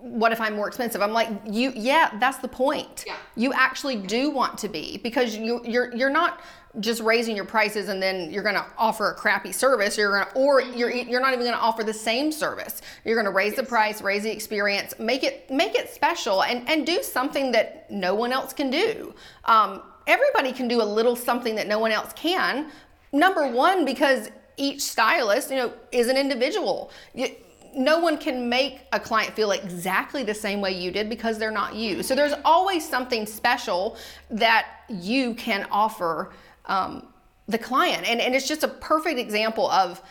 what 0.00 0.32
if 0.32 0.40
I'm 0.40 0.54
more 0.54 0.66
expensive? 0.66 1.02
I'm 1.02 1.12
like, 1.12 1.28
you, 1.50 1.72
yeah, 1.76 2.16
that's 2.18 2.38
the 2.38 2.48
point. 2.48 3.04
Yeah. 3.06 3.16
You 3.36 3.52
actually 3.52 3.96
do 3.96 4.30
want 4.30 4.58
to 4.58 4.68
be 4.68 4.98
because 4.98 5.36
you, 5.36 5.60
you're, 5.64 5.94
you're 5.94 6.10
not 6.10 6.40
just 6.78 7.02
raising 7.02 7.34
your 7.34 7.44
prices 7.44 7.88
and 7.88 8.00
then 8.00 8.30
you're 8.30 8.44
going 8.44 8.54
to 8.54 8.64
offer 8.78 9.10
a 9.10 9.14
crappy 9.14 9.50
service. 9.50 9.98
You're 9.98 10.12
going 10.12 10.26
to 10.26 10.34
or 10.34 10.60
you're 10.60 10.90
you're 10.90 11.20
not 11.20 11.32
even 11.32 11.44
going 11.44 11.56
to 11.56 11.60
offer 11.60 11.82
the 11.82 11.94
same 11.94 12.30
service. 12.30 12.80
You're 13.04 13.16
going 13.16 13.26
to 13.26 13.32
raise 13.32 13.56
the 13.56 13.64
price 13.64 14.00
raise 14.00 14.22
the 14.22 14.30
experience 14.30 14.94
make 14.98 15.24
it 15.24 15.50
make 15.50 15.74
it 15.74 15.92
special 15.92 16.44
and 16.44 16.68
and 16.68 16.86
do 16.86 17.02
something 17.02 17.50
that 17.52 17.90
no 17.90 18.14
one 18.14 18.32
else 18.32 18.52
can 18.52 18.70
do. 18.70 19.12
Um, 19.46 19.82
everybody 20.06 20.52
can 20.52 20.68
do 20.68 20.80
a 20.80 20.84
little 20.84 21.16
something 21.16 21.56
that 21.56 21.66
no 21.66 21.80
one 21.80 21.90
else 21.90 22.12
can. 22.12 22.70
Number 23.12 23.48
one 23.48 23.84
because 23.84 24.30
each 24.56 24.82
stylist, 24.82 25.50
you 25.50 25.56
know, 25.56 25.72
is 25.90 26.08
an 26.08 26.16
individual. 26.16 26.92
You, 27.14 27.30
no 27.74 27.98
one 28.00 28.18
can 28.18 28.48
make 28.48 28.80
a 28.92 29.00
client 29.00 29.34
feel 29.34 29.52
exactly 29.52 30.22
the 30.22 30.34
same 30.34 30.60
way 30.60 30.72
you 30.72 30.90
did 30.90 31.08
because 31.08 31.38
they're 31.38 31.50
not 31.50 31.74
you. 31.74 32.02
So 32.02 32.14
there's 32.14 32.34
always 32.44 32.88
something 32.88 33.26
special 33.26 33.96
that 34.30 34.66
you 34.88 35.34
can 35.34 35.66
offer 35.70 36.32
um, 36.66 37.06
the 37.48 37.58
client. 37.58 38.08
And, 38.08 38.20
and 38.20 38.34
it's 38.34 38.48
just 38.48 38.62
a 38.62 38.68
perfect 38.68 39.18
example 39.18 39.70
of, 39.70 40.02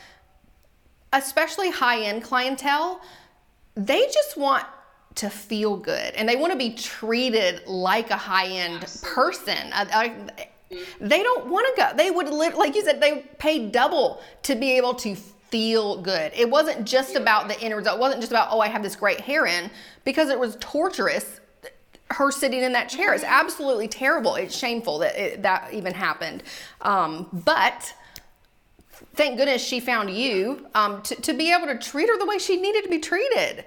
especially 1.14 1.72
high 1.72 2.02
end 2.02 2.24
clientele, 2.24 3.02
they 3.76 4.06
just 4.06 4.38
want 4.38 4.66
to 5.16 5.30
feel 5.30 5.76
good 5.76 6.14
and 6.14 6.30
they 6.30 6.36
want 6.36 6.52
to 6.54 6.58
be 6.58 6.72
treated 6.72 7.66
like 7.68 8.10
a 8.12 8.18
high 8.18 8.48
end 8.48 8.86
person. 9.02 9.58
I, 9.74 10.14
I, 10.40 10.76
they 11.02 11.24
don't 11.24 11.48
want 11.48 11.68
to 11.76 11.82
go. 11.82 11.92
They 11.96 12.12
would 12.12 12.30
live, 12.30 12.56
like 12.56 12.76
you 12.76 12.84
said, 12.84 13.02
they 13.02 13.26
pay 13.40 13.70
double 13.70 14.22
to 14.44 14.56
be 14.56 14.78
able 14.78 14.94
to 14.96 15.16
feel 15.16 16.02
good. 16.02 16.32
It 16.36 16.50
wasn't 16.50 16.86
just 16.86 17.16
about 17.16 17.48
the 17.48 17.60
end 17.60 17.76
result. 17.76 17.98
It 17.98 18.00
wasn't 18.00 18.22
just 18.22 18.32
about, 18.32 18.50
oh, 18.52 18.60
I 18.60 18.68
have 18.68 18.84
this 18.84 18.96
great 18.96 19.20
hair 19.20 19.48
in, 19.48 19.72
because 20.04 20.30
it 20.30 20.40
was 20.40 20.58
torturous. 20.60 21.39
Her 22.12 22.32
sitting 22.32 22.62
in 22.62 22.72
that 22.74 22.90
chair 22.90 23.14
is 23.14 23.24
absolutely 23.24 23.88
terrible. 23.88 24.36
It's 24.36 24.58
shameful 24.58 25.00
that 25.00 25.16
it, 25.16 25.42
that 25.44 25.74
even 25.74 25.94
happened. 25.94 26.44
Um, 26.82 27.28
but 27.32 27.94
thank 29.16 29.38
goodness 29.38 29.64
she 29.64 29.80
found 29.80 30.10
you 30.10 30.68
um, 30.76 31.02
to, 31.04 31.16
to 31.16 31.34
be 31.34 31.54
able 31.54 31.68
to 31.68 31.78
treat 31.78 32.10
her 32.10 32.18
the 32.18 32.26
way 32.26 32.40
she 32.40 32.60
needed 32.60 32.84
to 32.84 32.90
be 32.90 33.00
treated. 33.00 33.66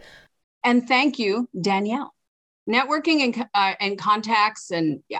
And 0.64 0.86
thank 0.86 1.18
you, 1.18 1.48
Danielle. 1.60 2.14
Networking 2.68 3.24
and, 3.24 3.48
uh, 3.54 3.74
and 3.80 3.98
contacts, 3.98 4.70
and 4.70 5.02
yeah, 5.08 5.18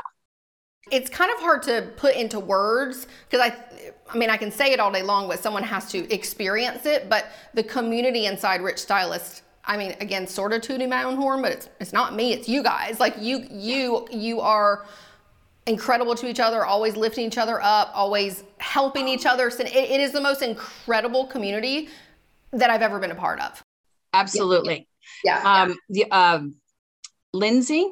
it's 0.91 1.09
kind 1.09 1.31
of 1.33 1.39
hard 1.41 1.63
to 1.63 1.91
put 1.97 2.15
into 2.15 2.41
words 2.41 3.07
because 3.29 3.41
I 3.41 3.57
I 4.13 4.19
mean 4.19 4.31
I 4.31 4.37
can 4.37 4.51
say 4.51 4.73
it 4.73 4.81
all 4.81 4.93
day 4.93 5.03
long 5.03 5.29
but 5.29 5.41
someone 5.41 5.63
has 5.63 5.91
to 5.93 6.13
experience 6.13 6.87
it 6.87 7.09
but 7.09 7.27
the 7.55 7.63
community 7.63 8.27
inside 8.27 8.63
Rich 8.63 8.79
Stylist 8.79 9.43
I 9.65 9.77
mean 9.77 9.95
again 10.01 10.27
sort 10.27 10.53
of 10.53 10.63
tooting 10.63 10.89
my 10.89 11.05
own 11.05 11.17
horn 11.17 11.43
but 11.43 11.53
it's 11.53 11.69
it's 11.81 11.93
not 11.93 12.15
me 12.15 12.33
it's 12.33 12.49
you 12.49 12.63
guys 12.63 13.01
like 13.01 13.15
you 13.19 13.47
you 13.51 14.07
you 14.11 14.41
are 14.41 14.87
incredible 15.67 16.15
to 16.17 16.29
each 16.29 16.41
other 16.41 16.65
always 16.65 16.97
lifting 16.97 17.27
each 17.27 17.39
other 17.39 17.61
up 17.63 17.91
always 17.95 18.43
helping 18.59 19.07
each 19.07 19.27
other 19.27 19.51
so 19.51 19.63
it, 19.63 19.75
it 19.75 20.01
is 20.01 20.13
the 20.13 20.21
most 20.21 20.43
incredible 20.43 21.27
community 21.27 21.89
that 22.53 22.71
I've 22.71 22.83
ever 22.83 22.99
been 22.99 23.13
a 23.13 23.17
part 23.17 23.41
of 23.41 23.63
absolutely 24.13 24.89
yeah, 25.25 25.41
yeah. 25.43 25.63
um 25.63 25.77
the 25.89 26.11
um 26.11 26.57
Lindsay 27.33 27.89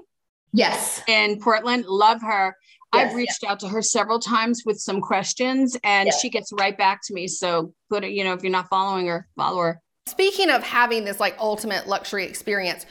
Yes. 0.53 1.03
In 1.07 1.41
Portland. 1.41 1.85
Love 1.87 2.21
her. 2.23 2.57
Yes, 2.93 3.11
I've 3.11 3.15
reached 3.15 3.45
out 3.47 3.61
to 3.61 3.69
her 3.69 3.83
several 3.83 4.19
times 4.19 4.63
with 4.67 4.81
some 4.81 5.01
questions 5.01 5.77
and 5.85 6.07
yes. 6.07 6.21
she 6.21 6.29
gets 6.29 6.53
right 6.53 6.77
back 6.77 7.01
to 7.05 7.15
me. 7.15 7.29
So 7.29 7.73
put 7.89 8.03
it, 8.03 8.11
you 8.11 8.25
know, 8.25 8.33
if 8.33 8.43
you're 8.43 8.51
not 8.51 8.69
following 8.69 9.07
her, 9.07 9.29
follow 9.37 9.61
her. 9.63 9.81
Speaking 10.11 10.51
of 10.51 10.65
having 10.65 11.05
this 11.05 11.21
like 11.21 11.37
ultimate 11.39 11.87
luxury 11.87 12.25
experience, 12.25 12.85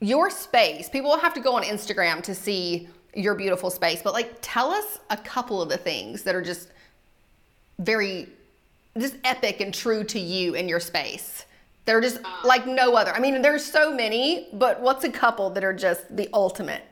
your 0.00 0.30
space, 0.30 0.88
people 0.88 1.10
will 1.10 1.18
have 1.20 1.34
to 1.34 1.40
go 1.40 1.54
on 1.54 1.62
Instagram 1.62 2.22
to 2.24 2.34
see 2.34 2.88
your 3.14 3.36
beautiful 3.36 3.70
space, 3.70 4.02
but 4.02 4.12
like 4.12 4.34
tell 4.40 4.70
us 4.70 4.98
a 5.10 5.16
couple 5.16 5.62
of 5.62 5.68
the 5.68 5.76
things 5.76 6.24
that 6.24 6.34
are 6.34 6.42
just 6.42 6.68
very 7.78 8.28
just 8.98 9.14
epic 9.22 9.60
and 9.60 9.72
true 9.72 10.02
to 10.02 10.18
you 10.18 10.54
in 10.54 10.68
your 10.68 10.80
space. 10.80 11.44
They're 11.84 12.00
just 12.00 12.18
ah. 12.24 12.42
like 12.44 12.66
no 12.66 12.96
other. 12.96 13.12
I 13.12 13.20
mean, 13.20 13.42
there's 13.42 13.64
so 13.64 13.94
many, 13.94 14.48
but 14.52 14.80
what's 14.80 15.04
a 15.04 15.10
couple 15.10 15.50
that 15.50 15.62
are 15.62 15.72
just 15.72 16.16
the 16.16 16.28
ultimate? 16.32 16.82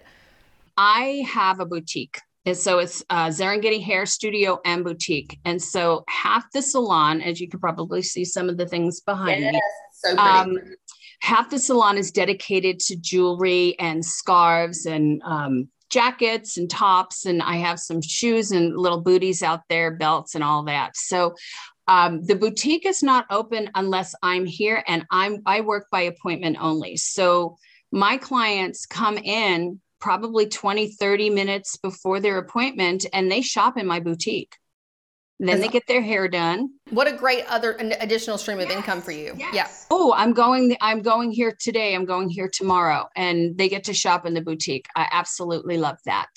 I 0.76 1.24
have 1.28 1.58
a 1.58 1.66
boutique. 1.66 2.20
And 2.48 2.56
so 2.56 2.78
it's 2.78 3.04
uh, 3.10 3.26
Serengeti 3.26 3.82
Hair 3.82 4.06
Studio 4.06 4.58
and 4.64 4.82
Boutique. 4.82 5.38
And 5.44 5.62
so 5.62 6.02
half 6.08 6.50
the 6.52 6.62
salon, 6.62 7.20
as 7.20 7.42
you 7.42 7.46
can 7.46 7.60
probably 7.60 8.00
see 8.00 8.24
some 8.24 8.48
of 8.48 8.56
the 8.56 8.64
things 8.64 9.02
behind 9.02 9.42
yes, 9.42 9.52
me, 9.52 9.60
so 9.92 10.16
um, 10.16 10.58
half 11.20 11.50
the 11.50 11.58
salon 11.58 11.98
is 11.98 12.10
dedicated 12.10 12.80
to 12.80 12.96
jewelry 12.96 13.78
and 13.78 14.02
scarves 14.02 14.86
and 14.86 15.20
um, 15.26 15.68
jackets 15.90 16.56
and 16.56 16.70
tops. 16.70 17.26
And 17.26 17.42
I 17.42 17.56
have 17.56 17.78
some 17.78 18.00
shoes 18.00 18.50
and 18.50 18.78
little 18.78 19.02
booties 19.02 19.42
out 19.42 19.60
there, 19.68 19.90
belts 19.90 20.34
and 20.34 20.42
all 20.42 20.62
that. 20.64 20.96
So 20.96 21.34
um, 21.86 22.24
the 22.24 22.34
boutique 22.34 22.86
is 22.86 23.02
not 23.02 23.26
open 23.28 23.70
unless 23.74 24.14
I'm 24.22 24.46
here 24.46 24.82
and 24.88 25.04
I'm 25.10 25.42
I 25.44 25.60
work 25.60 25.88
by 25.92 26.00
appointment 26.00 26.56
only. 26.58 26.96
So 26.96 27.58
my 27.92 28.16
clients 28.16 28.86
come 28.86 29.18
in 29.18 29.80
probably 30.00 30.46
20, 30.46 30.92
30 30.92 31.30
minutes 31.30 31.76
before 31.76 32.20
their 32.20 32.38
appointment 32.38 33.06
and 33.12 33.30
they 33.30 33.40
shop 33.40 33.76
in 33.76 33.86
my 33.86 34.00
boutique. 34.00 34.54
Then 35.40 35.60
they 35.60 35.68
get 35.68 35.86
their 35.86 36.02
hair 36.02 36.26
done. 36.26 36.70
What 36.90 37.06
a 37.06 37.12
great 37.12 37.44
other 37.48 37.76
additional 37.78 38.38
stream 38.38 38.58
of 38.58 38.68
yes, 38.68 38.76
income 38.76 39.00
for 39.00 39.12
you. 39.12 39.34
Yes. 39.36 39.54
Yeah. 39.54 39.68
Oh, 39.88 40.12
I'm 40.12 40.32
going 40.32 40.76
I'm 40.80 41.00
going 41.00 41.30
here 41.30 41.56
today. 41.60 41.94
I'm 41.94 42.06
going 42.06 42.28
here 42.28 42.50
tomorrow 42.52 43.08
and 43.14 43.56
they 43.56 43.68
get 43.68 43.84
to 43.84 43.94
shop 43.94 44.26
in 44.26 44.34
the 44.34 44.40
boutique. 44.40 44.86
I 44.96 45.06
absolutely 45.12 45.78
love 45.78 45.98
that. 46.06 46.28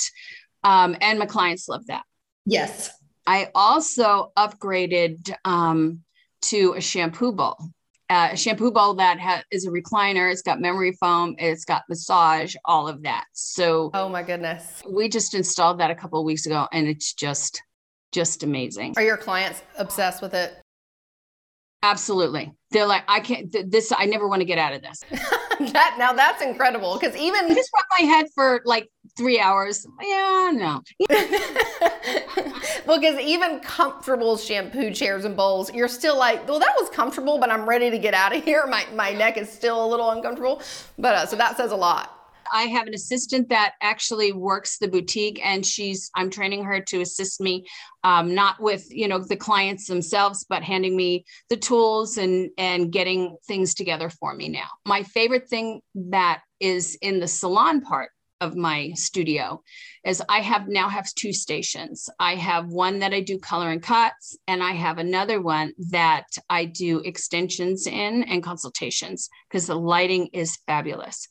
Um, 0.63 0.95
and 1.01 1.17
my 1.17 1.25
clients 1.25 1.67
love 1.67 1.87
that. 1.87 2.03
Yes. 2.45 2.91
I 3.25 3.49
also 3.55 4.31
upgraded 4.37 5.33
um, 5.45 6.01
to 6.43 6.73
a 6.73 6.81
shampoo 6.81 7.31
bowl 7.31 7.57
uh, 8.11 8.29
a 8.33 8.37
shampoo 8.37 8.71
bowl 8.71 8.93
that 8.95 9.19
ha- 9.19 9.43
is 9.51 9.65
a 9.65 9.69
recliner. 9.69 10.29
It's 10.29 10.41
got 10.41 10.59
memory 10.59 10.91
foam. 10.99 11.33
It's 11.39 11.63
got 11.63 11.83
massage, 11.87 12.55
all 12.65 12.87
of 12.87 13.03
that. 13.03 13.25
So, 13.31 13.89
oh 13.93 14.09
my 14.09 14.21
goodness, 14.21 14.83
we 14.87 15.07
just 15.07 15.33
installed 15.33 15.79
that 15.79 15.89
a 15.89 15.95
couple 15.95 16.19
of 16.19 16.25
weeks 16.25 16.45
ago, 16.45 16.67
and 16.73 16.87
it's 16.87 17.13
just, 17.13 17.63
just 18.11 18.43
amazing. 18.43 18.95
Are 18.97 19.03
your 19.03 19.15
clients 19.15 19.63
obsessed 19.77 20.21
with 20.21 20.33
it? 20.33 20.61
Absolutely. 21.83 22.51
They're 22.71 22.85
like, 22.85 23.03
I 23.07 23.21
can't. 23.21 23.51
Th- 23.51 23.65
this, 23.67 23.93
I 23.97 24.05
never 24.05 24.27
want 24.27 24.41
to 24.41 24.45
get 24.45 24.57
out 24.57 24.73
of 24.73 24.81
this. 24.81 24.99
that 25.71 25.95
now 25.97 26.11
that's 26.11 26.41
incredible 26.41 26.97
because 26.99 27.15
even 27.15 27.45
I 27.45 27.53
just 27.55 27.69
rub 27.73 27.85
my 27.99 28.05
head 28.05 28.25
for 28.35 28.61
like 28.65 28.89
three 29.17 29.39
hours. 29.39 29.85
Yeah, 30.01 30.51
no. 30.53 30.81
well, 32.85 32.99
because 32.99 33.19
even 33.19 33.59
comfortable 33.59 34.37
shampoo 34.37 34.91
chairs 34.91 35.25
and 35.25 35.35
bowls, 35.35 35.73
you're 35.73 35.87
still 35.87 36.17
like, 36.17 36.47
well, 36.47 36.59
that 36.59 36.75
was 36.79 36.89
comfortable, 36.89 37.39
but 37.39 37.49
I'm 37.49 37.67
ready 37.67 37.89
to 37.89 37.97
get 37.97 38.13
out 38.13 38.35
of 38.35 38.43
here. 38.45 38.65
My 38.67 38.85
my 38.93 39.11
neck 39.11 39.37
is 39.37 39.51
still 39.51 39.85
a 39.85 39.87
little 39.87 40.09
uncomfortable, 40.11 40.61
but 40.97 41.15
uh, 41.15 41.25
so 41.25 41.35
that 41.35 41.57
says 41.57 41.71
a 41.71 41.77
lot. 41.77 42.17
I 42.53 42.63
have 42.63 42.85
an 42.85 42.93
assistant 42.93 43.47
that 43.49 43.75
actually 43.81 44.33
works 44.33 44.77
the 44.77 44.87
boutique, 44.87 45.39
and 45.45 45.65
she's 45.65 46.11
I'm 46.15 46.29
training 46.29 46.65
her 46.65 46.81
to 46.81 47.01
assist 47.01 47.39
me, 47.39 47.65
um, 48.03 48.35
not 48.35 48.59
with 48.59 48.85
you 48.89 49.07
know 49.07 49.19
the 49.19 49.37
clients 49.37 49.87
themselves, 49.87 50.45
but 50.49 50.63
handing 50.63 50.95
me 50.95 51.25
the 51.49 51.57
tools 51.57 52.17
and 52.17 52.49
and 52.57 52.91
getting 52.91 53.37
things 53.47 53.73
together 53.73 54.09
for 54.09 54.35
me 54.35 54.49
now. 54.49 54.67
My 54.85 55.03
favorite 55.03 55.47
thing 55.49 55.81
that 55.95 56.41
is 56.59 56.97
in 57.01 57.19
the 57.19 57.27
salon 57.27 57.81
part 57.81 58.11
of 58.41 58.55
my 58.55 58.91
studio 58.95 59.61
is 60.03 60.21
I 60.27 60.41
have 60.41 60.67
now 60.67 60.89
have 60.89 61.07
two 61.13 61.31
stations. 61.31 62.09
I 62.19 62.35
have 62.35 62.67
one 62.67 62.99
that 62.99 63.13
I 63.13 63.21
do 63.21 63.39
color 63.39 63.69
and 63.69 63.81
cuts, 63.81 64.35
and 64.47 64.61
I 64.61 64.71
have 64.71 64.97
another 64.97 65.39
one 65.39 65.73
that 65.91 66.25
I 66.49 66.65
do 66.65 66.99
extensions 66.99 67.87
in 67.87 68.23
and 68.23 68.43
consultations 68.43 69.29
because 69.47 69.67
the 69.67 69.75
lighting 69.75 70.29
is 70.33 70.57
fabulous. 70.67 71.27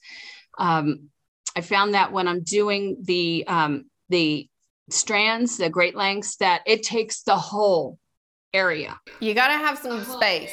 Um, 0.56 1.10
I 1.56 1.60
found 1.62 1.94
that 1.94 2.12
when 2.12 2.28
I'm 2.28 2.42
doing 2.42 2.98
the 3.02 3.44
um, 3.48 3.86
the 4.08 4.48
strands, 4.88 5.58
the 5.58 5.68
great 5.68 5.96
lengths, 5.96 6.36
that 6.36 6.62
it 6.64 6.84
takes 6.84 7.22
the 7.22 7.36
whole 7.36 7.98
area. 8.54 8.98
You 9.20 9.34
got 9.34 9.48
to 9.48 9.54
have 9.54 9.78
some 9.78 10.04
space. 10.04 10.52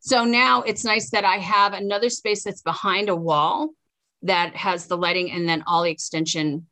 So 0.00 0.24
now 0.24 0.62
it's 0.62 0.84
nice 0.84 1.10
that 1.10 1.24
I 1.24 1.36
have 1.36 1.74
another 1.74 2.08
space 2.08 2.44
that's 2.44 2.62
behind 2.62 3.08
a 3.10 3.16
wall 3.16 3.70
that 4.22 4.54
has 4.56 4.86
the 4.86 4.96
lighting 4.96 5.30
and 5.30 5.48
then 5.48 5.62
all 5.66 5.82
the 5.82 5.90
extension, 5.90 6.66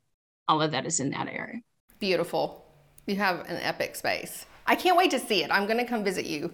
all 0.49 0.63
of 0.63 0.73
that 0.73 0.87
is 0.87 1.01
in 1.01 1.11
that 1.11 1.29
area. 1.29 1.61
Beautiful. 1.99 2.65
You 3.07 3.17
have 3.17 3.41
an 3.49 3.57
epic 3.63 3.97
space. 3.97 4.47
I 4.67 4.75
can't 4.75 4.97
wait 4.97 5.11
to 5.13 5.19
see 5.19 5.45
it. 5.45 5.51
I'm 5.51 5.67
going 5.67 5.79
to 5.79 5.85
come 5.85 6.03
visit 6.03 6.27
you. 6.27 6.53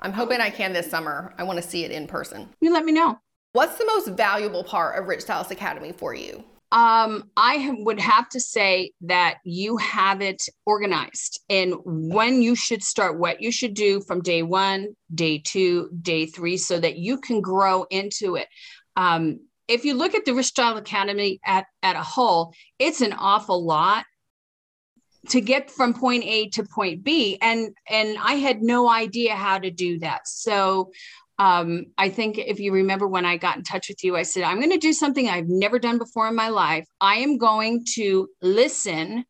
I'm 0.00 0.12
hoping 0.12 0.40
I 0.40 0.50
can 0.50 0.72
this 0.72 0.90
summer. 0.90 1.34
I 1.38 1.42
want 1.42 1.62
to 1.62 1.66
see 1.66 1.84
it 1.84 1.90
in 1.90 2.06
person. 2.06 2.48
You 2.60 2.72
let 2.72 2.84
me 2.84 2.92
know. 2.92 3.18
What's 3.52 3.78
the 3.78 3.86
most 3.86 4.08
valuable 4.08 4.62
part 4.62 4.98
of 4.98 5.08
Rich 5.08 5.22
Stylist 5.22 5.50
Academy 5.50 5.92
for 5.92 6.14
you? 6.14 6.44
Um, 6.72 7.30
I 7.36 7.74
would 7.78 8.00
have 8.00 8.28
to 8.30 8.40
say 8.40 8.90
that 9.02 9.36
you 9.44 9.76
have 9.78 10.20
it 10.20 10.42
organized 10.66 11.40
and 11.48 11.74
when 11.84 12.42
you 12.42 12.54
should 12.56 12.82
start, 12.82 13.18
what 13.18 13.40
you 13.40 13.52
should 13.52 13.72
do 13.72 14.00
from 14.00 14.20
day 14.20 14.42
one, 14.42 14.88
day 15.14 15.38
two, 15.38 15.88
day 16.02 16.26
three, 16.26 16.56
so 16.56 16.78
that 16.78 16.98
you 16.98 17.18
can 17.18 17.40
grow 17.40 17.84
into 17.84 18.34
it. 18.34 18.48
Um, 18.96 19.40
if 19.68 19.84
you 19.84 19.94
look 19.94 20.14
at 20.14 20.24
the 20.24 20.34
Rich 20.34 20.46
Style 20.46 20.76
Academy 20.76 21.40
at, 21.44 21.66
at 21.82 21.96
a 21.96 22.02
whole, 22.02 22.52
it's 22.78 23.00
an 23.00 23.12
awful 23.12 23.64
lot 23.64 24.04
to 25.28 25.40
get 25.40 25.70
from 25.70 25.92
point 25.92 26.22
A 26.24 26.48
to 26.50 26.64
point 26.64 27.02
B. 27.02 27.38
And 27.40 27.74
and 27.88 28.16
I 28.20 28.34
had 28.34 28.62
no 28.62 28.88
idea 28.88 29.34
how 29.34 29.58
to 29.58 29.70
do 29.70 29.98
that. 29.98 30.28
So 30.28 30.90
um, 31.38 31.86
I 31.98 32.08
think 32.08 32.38
if 32.38 32.60
you 32.60 32.72
remember 32.72 33.06
when 33.06 33.26
I 33.26 33.36
got 33.36 33.56
in 33.56 33.62
touch 33.62 33.88
with 33.88 34.02
you, 34.02 34.16
I 34.16 34.22
said, 34.22 34.44
I'm 34.44 34.58
going 34.58 34.70
to 34.70 34.78
do 34.78 34.92
something 34.92 35.28
I've 35.28 35.48
never 35.48 35.78
done 35.78 35.98
before 35.98 36.28
in 36.28 36.34
my 36.34 36.48
life. 36.48 36.86
I 37.00 37.16
am 37.16 37.36
going 37.36 37.84
to 37.94 38.28
listen 38.40 39.24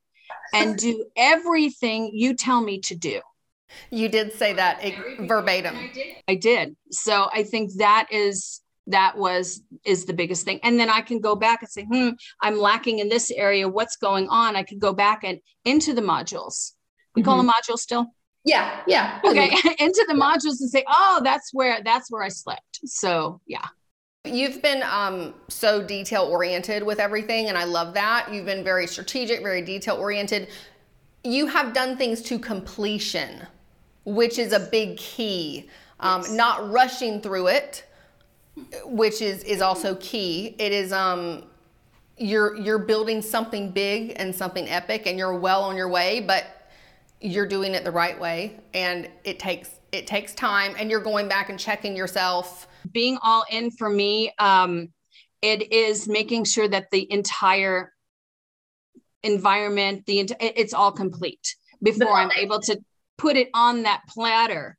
and 0.53 0.77
do 0.77 1.05
everything 1.17 2.11
you 2.13 2.35
tell 2.35 2.61
me 2.61 2.81
to 2.83 2.95
do. 2.95 3.21
You 3.91 4.09
did 4.09 4.33
say 4.33 4.53
that 4.53 4.81
verbatim. 5.21 5.77
I 5.77 5.91
did. 5.93 6.17
I 6.29 6.35
did. 6.37 6.77
So 6.93 7.29
I 7.33 7.43
think 7.43 7.73
that 7.79 8.07
is 8.13 8.61
that 8.87 9.17
was 9.17 9.63
is 9.85 10.05
the 10.05 10.13
biggest 10.13 10.45
thing 10.45 10.61
and 10.63 10.79
then 10.79 10.89
i 10.89 11.01
can 11.01 11.21
go 11.21 11.35
back 11.35 11.63
and 11.63 11.71
say 11.71 11.85
hmm 11.85 12.11
i'm 12.41 12.59
lacking 12.59 12.99
in 12.99 13.09
this 13.09 13.31
area 13.31 13.69
what's 13.69 13.97
going 13.97 14.29
on 14.29 14.57
i 14.57 14.63
could 14.63 14.79
go 14.79 14.93
back 14.93 15.25
and 15.25 15.39
into 15.65 15.93
the 15.93 16.03
modules 16.03 16.73
we 17.15 17.23
mm-hmm. 17.23 17.29
call 17.29 17.37
them 17.37 17.51
modules 17.51 17.79
still 17.79 18.07
yeah 18.45 18.81
yeah 18.87 19.21
okay 19.25 19.47
into 19.79 20.05
the 20.09 20.15
modules 20.15 20.61
and 20.61 20.71
say 20.71 20.85
oh 20.89 21.21
that's 21.25 21.51
where 21.53 21.83
that's 21.85 22.11
where 22.11 22.23
i 22.23 22.29
slipped 22.29 22.81
so 22.85 23.41
yeah 23.47 23.67
You've 24.27 24.61
been 24.61 24.83
um, 24.83 25.35
so 25.49 25.83
detail 25.83 26.25
oriented 26.25 26.83
with 26.83 26.99
everything, 26.99 27.49
and 27.49 27.57
I 27.57 27.65
love 27.65 27.95
that. 27.95 28.33
You've 28.33 28.47
been 28.47 28.65
very 28.65 28.87
strategic, 28.87 29.41
very 29.41 29.63
detail 29.63 29.97
oriented. 29.97 30.49
You 31.23 31.47
have 31.47 31.73
done 31.73 31.97
things 31.97 32.23
to 32.23 32.39
completion, 32.39 33.47
which 34.05 34.39
is 34.39 34.53
a 34.53 34.61
big 34.61 34.97
key. 34.97 35.69
Um, 36.01 36.23
yes. 36.23 36.33
Not 36.33 36.71
rushing 36.71 37.21
through 37.21 37.49
it, 37.49 37.86
which 38.85 39.23
is 39.23 39.43
is 39.45 39.61
also 39.61 39.97
key. 39.97 40.55
It 40.59 40.73
is 40.73 40.93
um, 40.93 41.45
you're 42.17 42.57
you're 42.57 42.79
building 42.79 43.23
something 43.23 43.71
big 43.71 44.15
and 44.17 44.35
something 44.35 44.69
epic, 44.69 45.07
and 45.07 45.19
you're 45.19 45.39
well 45.39 45.63
on 45.63 45.77
your 45.77 45.89
way, 45.89 46.21
but 46.21 46.45
you're 47.21 47.47
doing 47.47 47.75
it 47.75 47.85
the 47.85 47.91
right 47.91 48.19
way, 48.19 48.61
and 48.75 49.11
it 49.25 49.39
takes 49.39 49.71
it 49.93 50.07
takes 50.07 50.35
time, 50.35 50.75
and 50.79 50.91
you're 50.91 51.01
going 51.01 51.29
back 51.29 51.49
and 51.49 51.59
checking 51.59 51.97
yourself 51.97 52.67
being 52.93 53.19
all 53.23 53.45
in 53.51 53.71
for 53.71 53.89
me, 53.89 54.33
um, 54.39 54.89
it 55.43 55.73
is 55.73 56.09
making 56.09 56.45
sure 56.45 56.69
that 56.69 56.91
the 56.91 57.11
entire 57.13 57.93
environment, 59.23 60.07
the 60.07 60.31
it's 60.41 60.75
all 60.75 60.93
complete 60.93 61.57
before 61.83 62.13
I'm 62.13 62.31
able 62.37 62.61
to 62.61 62.79
put 63.19 63.37
it 63.37 63.49
on 63.55 63.83
that 63.83 64.03
platter 64.09 64.77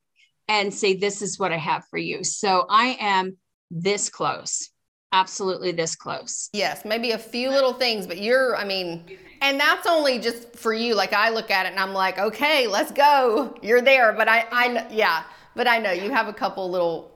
and 0.48 0.74
say, 0.74 0.96
"This 0.96 1.22
is 1.22 1.38
what 1.38 1.52
I 1.52 1.58
have 1.58 1.86
for 1.90 1.98
you." 1.98 2.24
So 2.24 2.66
I 2.70 2.98
am 3.00 3.38
this 3.72 4.10
close, 4.10 4.70
absolutely 5.12 5.72
this 5.72 5.96
close. 5.96 6.50
Yes, 6.54 6.86
maybe 6.86 7.12
a 7.12 7.18
few 7.18 7.50
little 7.50 7.74
things, 7.74 8.08
but 8.08 8.20
you're, 8.20 8.56
I 8.56 8.64
mean, 8.64 9.18
and 9.42 9.60
that's 9.60 9.88
only 9.88 10.20
just 10.20 10.56
for 10.56 10.74
you. 10.74 10.96
Like 10.96 11.14
I 11.14 11.30
look 11.30 11.52
at 11.52 11.66
it 11.66 11.70
and 11.70 11.80
I'm 11.80 11.94
like, 11.94 12.18
okay, 12.18 12.68
let's 12.68 12.92
go. 12.92 13.56
You're 13.62 13.82
there, 13.82 14.14
but 14.14 14.28
I, 14.28 14.46
I, 14.52 14.88
yeah, 14.92 15.24
but 15.56 15.68
I 15.68 15.80
know 15.80 15.92
you 15.92 16.12
have 16.12 16.28
a 16.28 16.34
couple 16.34 16.70
little 16.70 17.12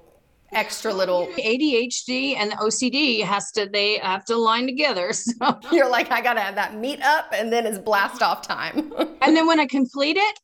extra 0.54 0.94
little 0.94 1.28
ADHD 1.38 2.36
and 2.36 2.52
the 2.52 2.56
OCD 2.58 3.24
has 3.24 3.52
to 3.52 3.68
they 3.68 3.98
have 4.00 4.26
to 4.26 4.36
line 4.36 4.66
together. 4.66 5.12
So 5.22 5.60
you're 5.72 5.90
like, 5.90 6.12
I 6.12 6.22
gotta 6.22 6.42
have 6.42 6.56
that 6.56 6.76
meet 6.76 7.02
up 7.02 7.32
and 7.34 7.54
then 7.54 7.66
it's 7.66 7.78
blast 7.78 8.22
off 8.22 8.42
time. 8.42 8.92
and 9.22 9.36
then 9.36 9.48
when 9.48 9.60
I 9.60 9.66
complete 9.66 10.18
it, 10.18 10.40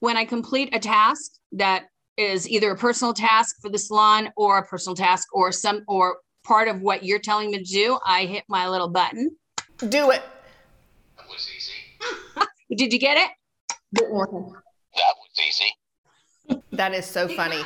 when 0.00 0.16
I 0.16 0.24
complete 0.24 0.74
a 0.74 0.78
task 0.78 1.32
that 1.52 1.86
is 2.16 2.48
either 2.48 2.70
a 2.70 2.76
personal 2.76 3.14
task 3.14 3.56
for 3.60 3.70
the 3.70 3.78
salon 3.78 4.30
or 4.36 4.58
a 4.58 4.66
personal 4.66 4.94
task 4.94 5.28
or 5.32 5.52
some 5.52 5.82
or 5.88 6.18
part 6.44 6.68
of 6.68 6.80
what 6.80 7.04
you're 7.04 7.18
telling 7.18 7.50
me 7.50 7.58
to 7.58 7.64
do, 7.64 7.98
I 8.06 8.24
hit 8.26 8.44
my 8.48 8.68
little 8.68 8.88
button. 8.88 9.36
Do 9.78 10.10
it. 10.10 10.22
That 11.16 11.28
was 11.28 11.48
easy. 11.56 12.46
Did 12.76 12.92
you 12.92 12.98
get 12.98 13.16
it? 13.16 13.30
That 13.92 14.08
was 14.10 14.54
easy. 15.46 16.60
That 16.72 16.94
is 16.94 17.06
so 17.06 17.28
funny 17.28 17.62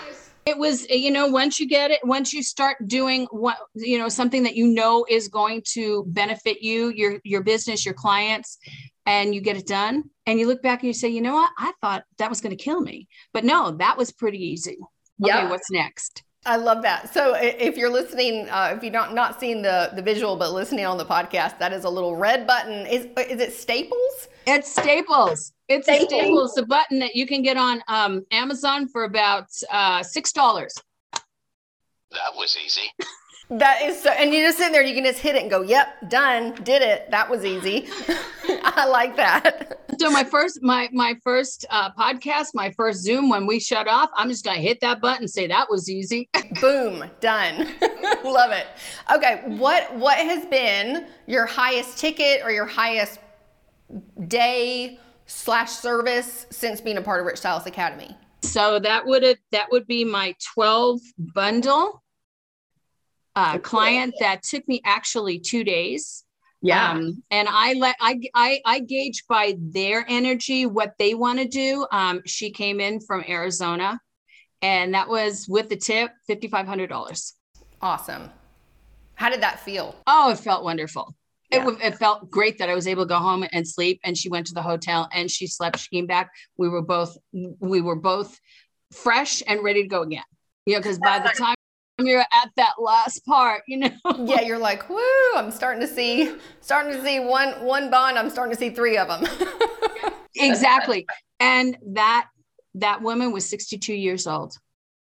it 0.47 0.59
was 0.59 0.89
you 0.89 1.11
know 1.11 1.27
once 1.27 1.59
you 1.59 1.67
get 1.67 1.91
it 1.91 2.01
once 2.05 2.33
you 2.33 2.43
start 2.43 2.77
doing 2.87 3.27
what 3.31 3.57
you 3.75 3.99
know 3.99 4.09
something 4.09 4.43
that 4.43 4.55
you 4.55 4.67
know 4.67 5.05
is 5.09 5.29
going 5.29 5.63
to 5.65 6.05
benefit 6.09 6.63
you 6.63 6.91
your 6.91 7.19
your 7.25 7.43
business 7.43 7.85
your 7.85 7.95
clients 7.95 8.59
and 9.07 9.35
you 9.35 9.41
get 9.41 9.57
it 9.57 9.67
done 9.67 10.05
and 10.27 10.39
you 10.39 10.47
look 10.47 10.63
back 10.63 10.81
and 10.81 10.89
you 10.89 10.95
say 10.95 11.09
you 11.09 11.21
know 11.21 11.35
what 11.35 11.51
i 11.59 11.73
thought 11.81 12.05
that 12.19 12.31
was 12.31 12.41
going 12.41 12.57
to 12.57 12.63
kill 12.63 12.81
me 12.81 13.09
but 13.33 13.45
no 13.45 13.73
that 13.73 13.97
was 13.97 14.13
pretty 14.13 14.39
easy 14.39 14.79
okay 15.23 15.43
yep. 15.43 15.51
what's 15.51 15.71
next 15.71 16.23
I 16.47 16.57
love 16.57 16.83
that. 16.83 17.13
So 17.13 17.35
if 17.35 17.77
you're 17.77 17.91
listening, 17.91 18.49
uh, 18.51 18.75
if 18.77 18.83
you're 18.83 18.93
not 18.93 19.15
not 19.15 19.41
seeing 19.41 19.63
the 19.63 19.91
the 19.95 20.03
visual 20.03 20.37
but 20.37 20.53
listening 20.53 20.85
on 20.85 20.99
the 20.99 21.05
podcast, 21.05 21.59
that 21.59 21.73
is 21.73 21.85
a 21.85 21.89
little 21.89 22.17
red 22.17 22.47
button. 22.47 22.87
Is 22.87 23.07
is 23.31 23.41
it 23.41 23.55
Staples? 23.55 24.29
It's 24.47 24.71
Staples. 24.71 25.53
It's 25.69 25.87
Staples. 25.87 26.13
a 26.13 26.17
Staples, 26.17 26.53
the 26.53 26.67
button 26.67 26.99
that 26.99 27.17
you 27.17 27.27
can 27.27 27.43
get 27.43 27.57
on 27.57 27.83
um, 27.89 28.27
Amazon 28.31 28.89
for 28.89 29.05
about 29.05 29.47
uh, 29.71 30.03
six 30.03 30.33
dollars. 30.33 30.75
That 31.13 32.35
was 32.37 32.57
easy. 32.63 32.93
That 33.51 33.83
is 33.83 34.03
so, 34.03 34.11
and 34.11 34.33
you 34.33 34.43
just 34.43 34.57
sit 34.57 34.73
there, 34.73 34.83
you 34.83 34.95
can 34.95 35.05
just 35.05 35.19
hit 35.19 35.37
it 35.37 35.43
and 35.43 35.51
go, 35.51 35.61
yep, 35.61 36.09
done, 36.09 36.55
did 36.63 36.81
it. 36.81 37.11
That 37.11 37.29
was 37.29 37.45
easy. 37.45 37.89
I 38.65 38.87
like 38.87 39.17
that. 39.17 39.81
So 40.01 40.11
my 40.11 40.25
first, 40.25 40.63
my 40.63 40.89
my 40.93 41.15
first 41.23 41.67
uh, 41.69 41.91
podcast, 41.93 42.49
my 42.55 42.71
first 42.71 43.03
Zoom, 43.03 43.29
when 43.29 43.47
we 43.47 43.61
shut 43.61 43.87
off, 43.87 44.11
I'm 44.17 44.31
just 44.31 44.45
gonna 44.45 44.59
hit 44.59 44.81
that 44.81 45.01
button, 45.01 45.29
say 45.29 45.47
that 45.47 45.71
was 45.71 45.91
easy. 45.91 46.29
Boom, 46.61 47.05
done. 47.21 47.69
Love 48.25 48.51
it. 48.53 48.67
Okay, 49.15 49.43
what 49.47 49.95
what 49.95 50.17
has 50.17 50.47
been 50.47 51.07
your 51.27 51.45
highest 51.45 51.99
ticket 51.99 52.41
or 52.43 52.51
your 52.51 52.67
highest 52.67 53.21
day 54.27 54.99
slash 55.27 55.71
service 55.71 56.47
since 56.51 56.81
being 56.81 56.97
a 56.97 57.03
part 57.03 57.21
of 57.21 57.27
Rich 57.27 57.39
Stylist 57.39 57.67
Academy? 57.67 58.17
So 58.43 58.79
that 58.79 59.05
would 59.07 59.23
have 59.23 59.37
that 59.53 59.71
would 59.71 59.87
be 59.87 60.05
my 60.05 60.35
12 60.55 61.01
bundle 61.35 62.03
uh, 63.37 63.59
client 63.59 64.15
that 64.21 64.43
took 64.43 64.67
me 64.69 64.81
actually 64.85 65.39
two 65.39 65.65
days. 65.65 66.25
Yeah. 66.63 66.93
Um, 66.93 67.23
and 67.31 67.47
I 67.51 67.75
let 67.75 67.97
I, 68.01 68.21
I 68.35 68.61
I 68.65 68.81
gauge 68.81 69.25
by 69.29 69.57
their 69.59 70.05
energy 70.09 70.65
what 70.65 70.95
they 70.99 71.15
want 71.15 71.39
to 71.39 71.47
do. 71.47 71.87
Um, 71.93 72.23
she 72.25 72.51
came 72.51 72.81
in 72.81 73.01
from 73.01 73.23
Arizona, 73.29 74.01
and 74.63 74.95
that 74.95 75.09
was 75.09 75.47
with 75.49 75.69
the 75.69 75.77
tip 75.77 76.11
fifty 76.27 76.49
five 76.49 76.67
hundred 76.67 76.89
dollars. 76.89 77.35
Awesome. 77.83 78.31
How 79.17 79.31
did 79.31 79.43
that 79.43 79.61
feel? 79.61 79.95
Oh, 80.07 80.31
it 80.31 80.39
felt 80.39 80.65
wonderful. 80.65 81.15
Yeah. 81.53 81.69
It, 81.69 81.79
it 81.83 81.99
felt 81.99 82.31
great 82.31 82.59
that 82.59 82.69
I 82.69 82.75
was 82.75 82.87
able 82.87 83.05
to 83.05 83.09
go 83.09 83.19
home 83.19 83.45
and 83.53 83.67
sleep. 83.67 84.01
And 84.03 84.17
she 84.17 84.29
went 84.29 84.47
to 84.49 84.55
the 84.55 84.63
hotel 84.63 85.09
and 85.13 85.31
she 85.31 85.47
slept. 85.47 85.79
She 85.79 85.89
came 85.95 86.07
back. 86.07 86.31
We 86.57 86.69
were 86.69 86.83
both 86.83 87.17
we 87.33 87.81
were 87.81 87.97
both 87.97 88.39
fresh 88.93 89.43
and 89.47 89.63
ready 89.63 89.83
to 89.83 89.89
go 89.89 90.03
again. 90.03 90.25
You 90.67 90.75
know, 90.75 90.81
because 90.81 90.99
by 90.99 91.19
the 91.19 91.29
time 91.37 91.54
you're 91.99 92.21
at 92.21 92.51
that 92.57 92.75
last 92.79 93.25
part, 93.25 93.63
you 93.67 93.79
know. 93.79 93.91
yeah, 94.19 94.41
you're 94.43 94.59
like, 94.59 94.89
whoo, 94.89 95.35
I'm 95.37 95.51
starting 95.51 95.81
to 95.81 95.93
see 95.93 96.35
starting 96.61 96.93
to 96.93 97.03
see 97.05 97.21
one 97.21 97.51
one 97.65 97.91
bond, 97.91 98.19
I'm 98.19 98.31
starting 98.31 98.55
to 98.55 98.59
see 98.59 98.71
three 98.71 98.97
of 98.97 99.09
them. 99.09 99.27
exactly. 100.37 101.07
And 101.41 101.77
that 101.93 102.29
that 102.75 103.03
woman 103.03 103.33
was 103.33 103.49
62 103.49 103.95
years 103.95 104.27
old. 104.27 104.57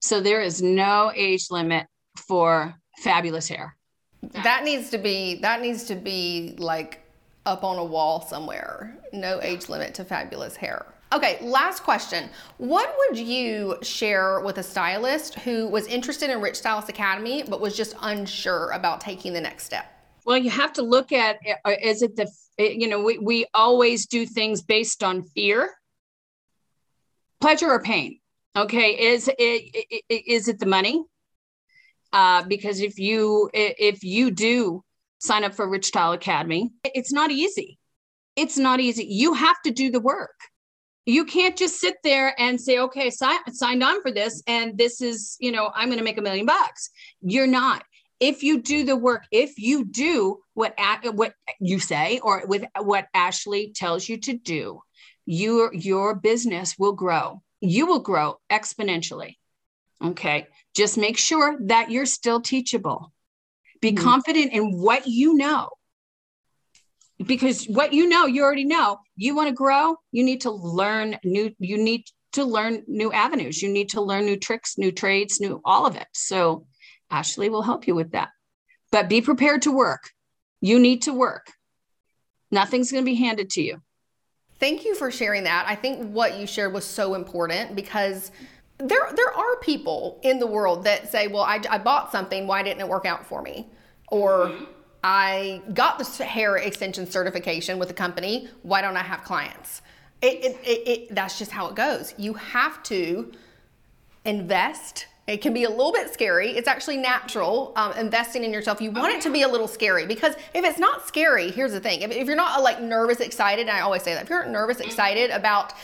So 0.00 0.20
there 0.20 0.40
is 0.40 0.62
no 0.62 1.12
age 1.14 1.50
limit 1.50 1.86
for 2.16 2.74
fabulous 2.98 3.48
hair. 3.48 3.76
That 4.22 4.64
needs 4.64 4.90
to 4.90 4.98
be 4.98 5.40
that 5.40 5.60
needs 5.60 5.84
to 5.84 5.94
be 5.94 6.54
like 6.58 7.04
up 7.44 7.64
on 7.64 7.78
a 7.78 7.84
wall 7.84 8.20
somewhere. 8.20 8.96
No 9.12 9.40
age 9.42 9.68
limit 9.68 9.94
to 9.94 10.04
fabulous 10.04 10.56
hair. 10.56 10.86
Okay, 11.10 11.38
last 11.40 11.82
question. 11.82 12.28
What 12.58 12.94
would 12.98 13.18
you 13.18 13.78
share 13.80 14.40
with 14.40 14.58
a 14.58 14.62
stylist 14.62 15.38
who 15.38 15.66
was 15.66 15.86
interested 15.86 16.28
in 16.28 16.42
Rich 16.42 16.56
Stylist 16.56 16.90
Academy 16.90 17.42
but 17.48 17.60
was 17.60 17.74
just 17.74 17.94
unsure 18.02 18.70
about 18.70 19.00
taking 19.00 19.32
the 19.32 19.40
next 19.40 19.64
step? 19.64 19.86
Well, 20.26 20.36
you 20.36 20.50
have 20.50 20.74
to 20.74 20.82
look 20.82 21.12
at 21.12 21.38
uh, 21.64 21.72
is 21.82 22.02
it 22.02 22.14
the, 22.16 22.30
you 22.58 22.88
know, 22.88 23.02
we, 23.02 23.16
we 23.18 23.46
always 23.54 24.06
do 24.06 24.26
things 24.26 24.60
based 24.60 25.02
on 25.02 25.22
fear, 25.22 25.70
pleasure, 27.40 27.70
or 27.70 27.80
pain. 27.80 28.20
Okay, 28.54 28.90
is 29.12 29.30
it 29.38 30.04
is 30.10 30.48
it 30.48 30.58
the 30.58 30.66
money? 30.66 31.02
Uh, 32.12 32.42
because 32.42 32.80
if 32.80 32.98
you 32.98 33.48
if 33.54 34.04
you 34.04 34.30
do 34.30 34.82
sign 35.20 35.44
up 35.44 35.54
for 35.54 35.66
Rich 35.66 35.86
Style 35.86 36.12
Academy, 36.12 36.70
it's 36.84 37.12
not 37.12 37.30
easy. 37.30 37.78
It's 38.36 38.58
not 38.58 38.80
easy. 38.80 39.04
You 39.04 39.32
have 39.32 39.56
to 39.64 39.70
do 39.70 39.90
the 39.90 40.00
work 40.00 40.34
you 41.06 41.24
can't 41.24 41.56
just 41.56 41.80
sit 41.80 41.96
there 42.04 42.34
and 42.38 42.60
say 42.60 42.78
okay 42.78 43.10
si- 43.10 43.52
signed 43.52 43.82
on 43.82 44.02
for 44.02 44.10
this 44.10 44.42
and 44.46 44.76
this 44.76 45.00
is 45.00 45.36
you 45.40 45.52
know 45.52 45.70
i'm 45.74 45.88
going 45.88 45.98
to 45.98 46.04
make 46.04 46.18
a 46.18 46.22
million 46.22 46.46
bucks. 46.46 46.90
You're 47.20 47.46
not. 47.46 47.84
If 48.20 48.42
you 48.42 48.60
do 48.60 48.84
the 48.84 48.96
work 48.96 49.24
if 49.30 49.58
you 49.58 49.84
do 49.84 50.38
what 50.54 50.74
what 51.14 51.34
you 51.60 51.78
say 51.78 52.20
or 52.22 52.42
with 52.46 52.64
what 52.80 53.06
ashley 53.14 53.72
tells 53.74 54.08
you 54.08 54.18
to 54.18 54.34
do 54.34 54.80
your 55.28 55.74
your 55.74 56.14
business 56.14 56.78
will 56.78 56.94
grow. 56.94 57.42
You 57.60 57.86
will 57.86 58.00
grow 58.00 58.40
exponentially. 58.50 59.36
Okay? 60.02 60.46
Just 60.74 60.96
make 60.96 61.18
sure 61.18 61.58
that 61.66 61.90
you're 61.90 62.06
still 62.06 62.40
teachable. 62.40 63.12
Be 63.82 63.92
mm-hmm. 63.92 64.04
confident 64.04 64.52
in 64.52 64.80
what 64.80 65.06
you 65.06 65.34
know 65.34 65.68
because 67.26 67.64
what 67.66 67.92
you 67.92 68.08
know 68.08 68.26
you 68.26 68.42
already 68.42 68.64
know 68.64 68.98
you 69.16 69.34
want 69.34 69.48
to 69.48 69.54
grow 69.54 69.96
you 70.12 70.24
need 70.24 70.40
to 70.40 70.50
learn 70.50 71.16
new 71.24 71.52
you 71.58 71.76
need 71.76 72.04
to 72.32 72.44
learn 72.44 72.82
new 72.86 73.12
avenues 73.12 73.60
you 73.62 73.68
need 73.68 73.88
to 73.88 74.00
learn 74.00 74.24
new 74.24 74.36
tricks 74.36 74.78
new 74.78 74.92
trades 74.92 75.40
new 75.40 75.60
all 75.64 75.86
of 75.86 75.96
it 75.96 76.06
so 76.12 76.66
ashley 77.10 77.48
will 77.48 77.62
help 77.62 77.86
you 77.86 77.94
with 77.94 78.12
that 78.12 78.28
but 78.92 79.08
be 79.08 79.20
prepared 79.20 79.62
to 79.62 79.72
work 79.72 80.10
you 80.60 80.78
need 80.78 81.02
to 81.02 81.12
work 81.12 81.52
nothing's 82.50 82.92
going 82.92 83.04
to 83.04 83.10
be 83.10 83.16
handed 83.16 83.50
to 83.50 83.62
you 83.62 83.80
Thank 84.58 84.84
you 84.84 84.94
for 84.94 85.10
sharing 85.10 85.44
that. 85.44 85.66
I 85.68 85.76
think 85.76 86.12
what 86.12 86.38
you 86.38 86.46
shared 86.46 86.72
was 86.72 86.84
so 86.84 87.14
important 87.14 87.76
because 87.76 88.32
there 88.78 89.08
there 89.14 89.32
are 89.32 89.56
people 89.60 90.20
in 90.22 90.38
the 90.38 90.46
world 90.46 90.84
that 90.84 91.10
say, 91.10 91.28
"Well, 91.28 91.42
I, 91.42 91.60
I 91.70 91.78
bought 91.78 92.10
something. 92.10 92.46
Why 92.46 92.62
didn't 92.62 92.80
it 92.80 92.88
work 92.88 93.06
out 93.06 93.24
for 93.24 93.40
me?" 93.40 93.68
Or 94.08 94.46
mm-hmm. 94.46 94.64
I 95.02 95.62
got 95.74 95.98
the 95.98 96.24
hair 96.24 96.56
extension 96.56 97.08
certification 97.10 97.78
with 97.78 97.88
the 97.88 97.94
company. 97.94 98.48
Why 98.62 98.80
don't 98.82 98.96
I 98.96 99.02
have 99.02 99.22
clients? 99.22 99.82
It, 100.20 100.44
it, 100.44 100.58
it, 100.64 100.88
it, 100.88 101.14
that's 101.14 101.38
just 101.38 101.52
how 101.52 101.68
it 101.68 101.76
goes. 101.76 102.14
You 102.18 102.34
have 102.34 102.82
to 102.84 103.32
invest. 104.24 105.06
It 105.28 105.42
can 105.42 105.54
be 105.54 105.64
a 105.64 105.70
little 105.70 105.92
bit 105.92 106.12
scary. 106.12 106.56
It's 106.56 106.66
actually 106.66 106.96
natural 106.96 107.72
um, 107.76 107.92
investing 107.92 108.42
in 108.44 108.52
yourself. 108.52 108.80
You 108.80 108.90
want 108.90 109.14
it 109.14 109.20
to 109.22 109.30
be 109.30 109.42
a 109.42 109.48
little 109.48 109.68
scary 109.68 110.06
because 110.06 110.34
if 110.54 110.64
it's 110.64 110.78
not 110.78 111.06
scary, 111.06 111.50
here's 111.50 111.72
the 111.72 111.80
thing: 111.80 112.00
if, 112.00 112.10
if 112.10 112.26
you're 112.26 112.34
not 112.34 112.62
like 112.62 112.80
nervous, 112.80 113.20
excited, 113.20 113.68
and 113.68 113.70
I 113.70 113.80
always 113.80 114.02
say 114.02 114.14
that 114.14 114.24
if 114.24 114.30
you're 114.30 114.46
nervous, 114.46 114.80
excited 114.80 115.30
about 115.30 115.74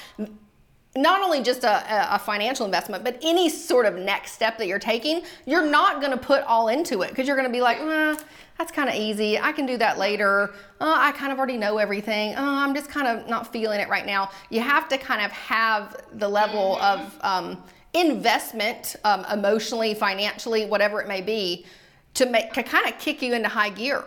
not 0.96 1.22
only 1.22 1.42
just 1.42 1.64
a, 1.64 2.14
a, 2.14 2.18
financial 2.18 2.64
investment, 2.64 3.02
but 3.02 3.18
any 3.22 3.48
sort 3.48 3.84
of 3.84 3.96
next 3.96 4.32
step 4.32 4.58
that 4.58 4.68
you're 4.68 4.78
taking, 4.78 5.22
you're 5.44 5.66
not 5.66 6.00
going 6.00 6.12
to 6.12 6.16
put 6.16 6.44
all 6.44 6.68
into 6.68 7.02
it 7.02 7.08
because 7.08 7.26
you're 7.26 7.36
going 7.36 7.48
to 7.48 7.52
be 7.52 7.60
like, 7.60 7.78
eh, 7.80 8.16
that's 8.58 8.70
kind 8.70 8.88
of 8.88 8.94
easy. 8.94 9.36
I 9.38 9.50
can 9.50 9.66
do 9.66 9.76
that 9.78 9.98
later. 9.98 10.54
Uh, 10.80 10.94
I 10.96 11.10
kind 11.12 11.32
of 11.32 11.38
already 11.38 11.56
know 11.56 11.78
everything. 11.78 12.36
Uh, 12.36 12.42
I'm 12.42 12.74
just 12.74 12.88
kind 12.88 13.08
of 13.08 13.28
not 13.28 13.52
feeling 13.52 13.80
it 13.80 13.88
right 13.88 14.06
now. 14.06 14.30
You 14.50 14.60
have 14.60 14.88
to 14.90 14.98
kind 14.98 15.24
of 15.24 15.32
have 15.32 15.96
the 16.12 16.28
level 16.28 16.76
of 16.80 17.18
um, 17.22 17.62
investment, 17.92 18.94
um, 19.02 19.26
emotionally, 19.32 19.94
financially, 19.94 20.66
whatever 20.66 21.00
it 21.00 21.08
may 21.08 21.20
be, 21.20 21.66
to 22.14 22.26
make 22.26 22.52
to 22.52 22.62
kind 22.62 22.86
of 22.86 22.96
kick 23.00 23.20
you 23.20 23.34
into 23.34 23.48
high 23.48 23.70
gear 23.70 24.04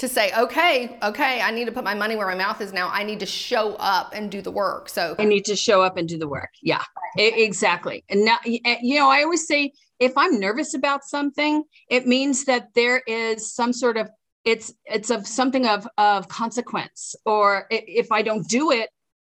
to 0.00 0.08
say, 0.08 0.32
okay, 0.36 0.98
okay, 1.02 1.42
I 1.42 1.50
need 1.50 1.66
to 1.66 1.72
put 1.72 1.84
my 1.84 1.94
money 1.94 2.16
where 2.16 2.26
my 2.26 2.34
mouth 2.34 2.62
is 2.62 2.72
now. 2.72 2.88
I 2.90 3.04
need 3.04 3.20
to 3.20 3.26
show 3.26 3.74
up 3.74 4.12
and 4.14 4.30
do 4.30 4.40
the 4.40 4.50
work. 4.50 4.88
So 4.88 5.14
I 5.18 5.24
need 5.24 5.44
to 5.44 5.54
show 5.54 5.82
up 5.82 5.98
and 5.98 6.08
do 6.08 6.18
the 6.18 6.26
work. 6.26 6.48
Yeah, 6.62 6.82
exactly. 7.16 8.02
And 8.08 8.24
now, 8.24 8.38
eh, 8.46 8.78
you 8.82 8.98
know, 8.98 9.10
I 9.10 9.22
always 9.22 9.46
say 9.46 9.72
if 9.98 10.12
I'm 10.16 10.40
nervous 10.40 10.72
about 10.72 11.04
something, 11.04 11.64
it 11.90 12.06
means 12.06 12.46
that 12.46 12.68
there 12.74 13.02
is 13.06 13.54
some 13.54 13.74
sort 13.74 13.98
of 13.98 14.08
it's 14.46 14.72
it's 14.86 15.10
of 15.10 15.26
something 15.26 15.66
of 15.66 15.86
of 15.98 16.28
consequence. 16.28 17.14
Or 17.26 17.66
if 17.70 18.10
I 18.10 18.22
don't 18.22 18.48
do 18.48 18.70
it, 18.70 18.88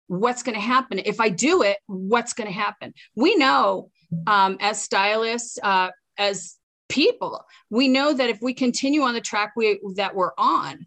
what's 0.07 0.43
going 0.43 0.55
to 0.55 0.61
happen? 0.61 0.99
If 1.05 1.21
I 1.21 1.29
do 1.29 1.63
it, 1.63 1.77
what's 1.87 2.33
going 2.33 2.47
to 2.47 2.53
happen? 2.53 2.93
We 3.15 3.37
know 3.37 3.89
um, 4.27 4.57
as 4.59 4.81
stylists, 4.81 5.57
uh, 5.63 5.91
as 6.17 6.57
people. 6.89 7.45
We 7.69 7.87
know 7.87 8.13
that 8.13 8.29
if 8.29 8.39
we 8.41 8.53
continue 8.53 9.01
on 9.01 9.13
the 9.13 9.21
track 9.21 9.53
we, 9.55 9.79
that 9.95 10.15
we're 10.15 10.31
on, 10.37 10.85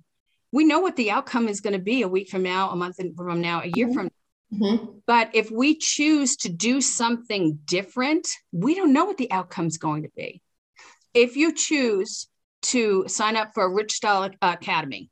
we 0.53 0.65
know 0.65 0.81
what 0.81 0.97
the 0.97 1.11
outcome 1.11 1.49
is 1.49 1.61
going 1.61 1.75
to 1.75 1.79
be 1.79 2.03
a 2.03 2.09
week 2.09 2.29
from 2.29 2.43
now, 2.43 2.71
a 2.71 2.77
month 2.77 2.97
from 3.17 3.41
now, 3.41 3.63
a 3.63 3.67
year 3.67 3.87
mm-hmm. 3.87 3.95
from 3.95 4.11
Mm-hmm. 4.53 4.99
But 5.07 5.31
if 5.35 5.51
we 5.51 5.77
choose 5.77 6.37
to 6.39 6.49
do 6.49 6.81
something 6.81 7.61
different, 7.65 8.29
we 8.53 8.75
don't 8.75 8.93
know 8.93 9.05
what 9.05 9.17
the 9.17 9.31
outcome 9.31 9.67
is 9.67 9.79
going 9.79 10.03
to 10.03 10.11
be. 10.17 10.43
If 11.15 11.37
you 11.37 11.55
choose 11.55 12.29
to 12.63 13.05
sign 13.07 13.37
up 13.37 13.53
for 13.55 13.65
a 13.65 13.73
Rich 13.73 13.93
Stylist 13.93 14.37
Academy, 14.43 15.11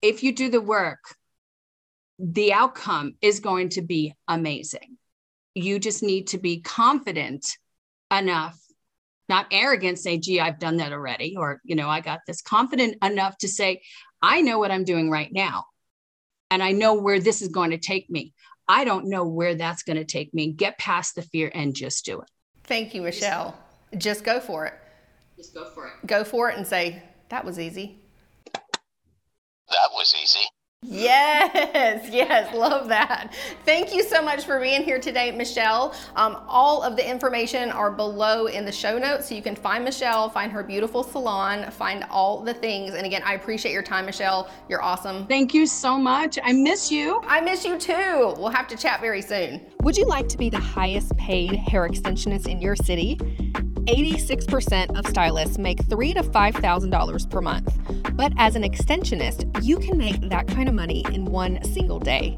if 0.00 0.22
you 0.22 0.34
do 0.34 0.50
the 0.50 0.60
work, 0.60 1.16
the 2.18 2.52
outcome 2.52 3.14
is 3.20 3.40
going 3.40 3.70
to 3.70 3.82
be 3.82 4.14
amazing. 4.28 4.98
You 5.54 5.78
just 5.78 6.02
need 6.02 6.28
to 6.28 6.38
be 6.38 6.60
confident 6.60 7.46
enough 8.10 8.58
not 9.32 9.46
arrogant, 9.50 9.98
say, 9.98 10.18
gee, 10.18 10.40
I've 10.40 10.58
done 10.58 10.76
that 10.76 10.92
already, 10.92 11.36
or, 11.38 11.58
you 11.64 11.74
know, 11.74 11.88
I 11.88 12.02
got 12.02 12.20
this 12.26 12.42
confident 12.42 12.96
enough 13.02 13.38
to 13.38 13.48
say, 13.48 13.80
I 14.20 14.42
know 14.42 14.58
what 14.58 14.70
I'm 14.70 14.84
doing 14.84 15.08
right 15.10 15.32
now. 15.32 15.64
And 16.50 16.62
I 16.62 16.72
know 16.72 16.92
where 16.92 17.18
this 17.18 17.40
is 17.40 17.48
going 17.48 17.70
to 17.70 17.78
take 17.78 18.10
me. 18.10 18.34
I 18.68 18.84
don't 18.84 19.08
know 19.08 19.24
where 19.24 19.54
that's 19.54 19.84
going 19.84 19.96
to 19.96 20.04
take 20.04 20.34
me. 20.34 20.52
Get 20.52 20.76
past 20.76 21.14
the 21.14 21.22
fear 21.22 21.50
and 21.54 21.74
just 21.74 22.04
do 22.04 22.20
it. 22.20 22.28
Thank 22.64 22.94
you, 22.94 23.00
Michele. 23.00 23.56
Just 23.96 24.22
go 24.22 24.38
for 24.38 24.66
it. 24.66 24.74
Just 25.38 25.54
go 25.54 25.70
for 25.70 25.86
it. 25.86 26.06
Go 26.06 26.24
for 26.24 26.50
it 26.50 26.58
and 26.58 26.66
say, 26.66 27.02
that 27.30 27.42
was 27.42 27.58
easy. 27.58 28.02
That 28.52 29.88
was 29.94 30.14
easy. 30.22 30.44
Yes, 30.84 32.08
yes, 32.10 32.52
love 32.54 32.88
that. 32.88 33.32
Thank 33.64 33.94
you 33.94 34.02
so 34.02 34.20
much 34.20 34.44
for 34.44 34.60
being 34.60 34.82
here 34.82 34.98
today, 34.98 35.30
Michele. 35.30 35.94
Um, 36.16 36.42
all 36.48 36.82
of 36.82 36.96
the 36.96 37.08
information 37.08 37.70
are 37.70 37.90
below 37.90 38.46
in 38.46 38.64
the 38.64 38.72
show 38.72 38.98
notes, 38.98 39.28
so 39.28 39.36
you 39.36 39.42
can 39.42 39.54
find 39.54 39.84
Michele, 39.84 40.28
find 40.28 40.50
her 40.50 40.64
beautiful 40.64 41.04
salon, 41.04 41.70
find 41.70 42.04
all 42.10 42.40
the 42.40 42.52
things. 42.52 42.94
And 42.94 43.06
again, 43.06 43.22
I 43.24 43.34
appreciate 43.34 43.72
your 43.72 43.84
time, 43.84 44.06
Michele. 44.06 44.50
You're 44.68 44.82
awesome. 44.82 45.26
Thank 45.28 45.54
you 45.54 45.66
so 45.66 45.96
much. 45.96 46.36
I 46.42 46.52
miss 46.52 46.90
you. 46.90 47.20
I 47.26 47.40
miss 47.40 47.64
you 47.64 47.78
too. 47.78 48.34
We'll 48.36 48.50
have 48.50 48.66
to 48.68 48.76
chat 48.76 49.00
very 49.00 49.22
soon. 49.22 49.60
Would 49.82 49.96
you 49.96 50.06
like 50.06 50.28
to 50.28 50.36
be 50.36 50.50
the 50.50 50.58
highest 50.60 51.16
paid 51.16 51.54
hair 51.54 51.88
extensionist 51.88 52.48
in 52.48 52.60
your 52.60 52.74
city? 52.74 53.18
86% 53.86 54.96
of 54.96 55.06
stylists 55.06 55.58
make 55.58 55.84
three 55.86 56.14
to 56.14 56.22
five 56.22 56.54
thousand 56.54 56.90
dollars 56.90 57.26
per 57.26 57.40
month. 57.40 57.76
But 58.14 58.32
as 58.36 58.54
an 58.54 58.62
extensionist, 58.62 59.64
you 59.64 59.78
can 59.78 59.98
make 59.98 60.20
that 60.28 60.46
kind 60.46 60.68
of 60.68 60.74
money 60.74 61.04
in 61.12 61.24
one 61.24 61.62
single 61.64 61.98
day. 61.98 62.36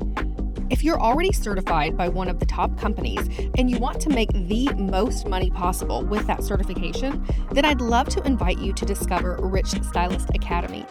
If 0.70 0.82
you're 0.82 1.00
already 1.00 1.32
certified 1.32 1.96
by 1.96 2.08
one 2.08 2.28
of 2.28 2.40
the 2.40 2.46
top 2.46 2.78
companies 2.78 3.28
and 3.58 3.70
you 3.70 3.78
want 3.78 4.00
to 4.00 4.08
make 4.08 4.30
the 4.32 4.70
most 4.74 5.28
money 5.28 5.50
possible 5.50 6.02
with 6.04 6.26
that 6.26 6.42
certification, 6.42 7.24
then 7.52 7.66
I'd 7.66 7.82
love 7.82 8.08
to 8.10 8.22
invite 8.22 8.58
you 8.58 8.72
to 8.72 8.86
discover 8.86 9.38
Rich 9.42 9.82
Stylist 9.82 10.30
Academy. 10.34 10.86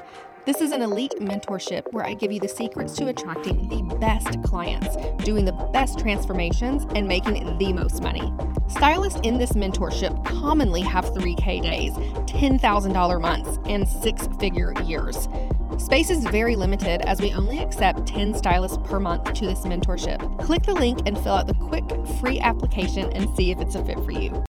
This 0.46 0.60
is 0.60 0.74
an 0.74 0.82
elite 0.82 1.16
mentorship 1.20 1.94
where 1.94 2.06
I 2.06 2.16
give 2.16 2.30
you 2.30 2.40
the 2.42 2.50
secrets 2.50 2.94
to 2.98 3.08
attracting 3.08 3.70
the 3.70 3.96
best 3.96 4.44
clients, 4.44 4.98
doing 5.24 5.46
the 5.46 5.54
best 5.72 6.00
transformations, 6.00 6.86
and 6.96 7.08
making 7.08 7.58
the 7.58 7.72
most 7.72 8.04
money. 8.04 8.34
Stylists 8.68 9.22
in 9.24 9.38
this 9.38 9.54
mentorship 9.54 10.26
commonly 10.26 10.82
have 10.82 11.06
3K 11.06 11.62
days, 11.62 11.94
$10,000 11.94 13.22
months, 13.22 13.58
and 13.68 13.88
six 13.88 14.28
figure 14.38 14.74
years. 14.84 15.30
Space 15.78 16.10
is 16.10 16.26
very 16.26 16.58
limited 16.58 17.02
as 17.04 17.22
we 17.22 17.32
only 17.32 17.60
accept 17.60 18.06
10 18.06 18.34
stylists 18.34 18.78
per 18.84 19.00
month 19.00 19.32
to 19.36 19.46
this 19.46 19.62
mentorship. 19.62 20.44
Click 20.44 20.64
the 20.64 20.74
link 20.74 21.00
and 21.06 21.18
fill 21.20 21.36
out 21.36 21.48
the 21.48 21.54
quick 21.54 21.86
free 22.20 22.42
application 22.42 23.10
and 23.14 23.34
see 23.38 23.52
if 23.52 23.62
it's 23.62 23.76
a 23.76 23.86
fit 23.86 23.98
for 24.04 24.12
you. 24.12 24.44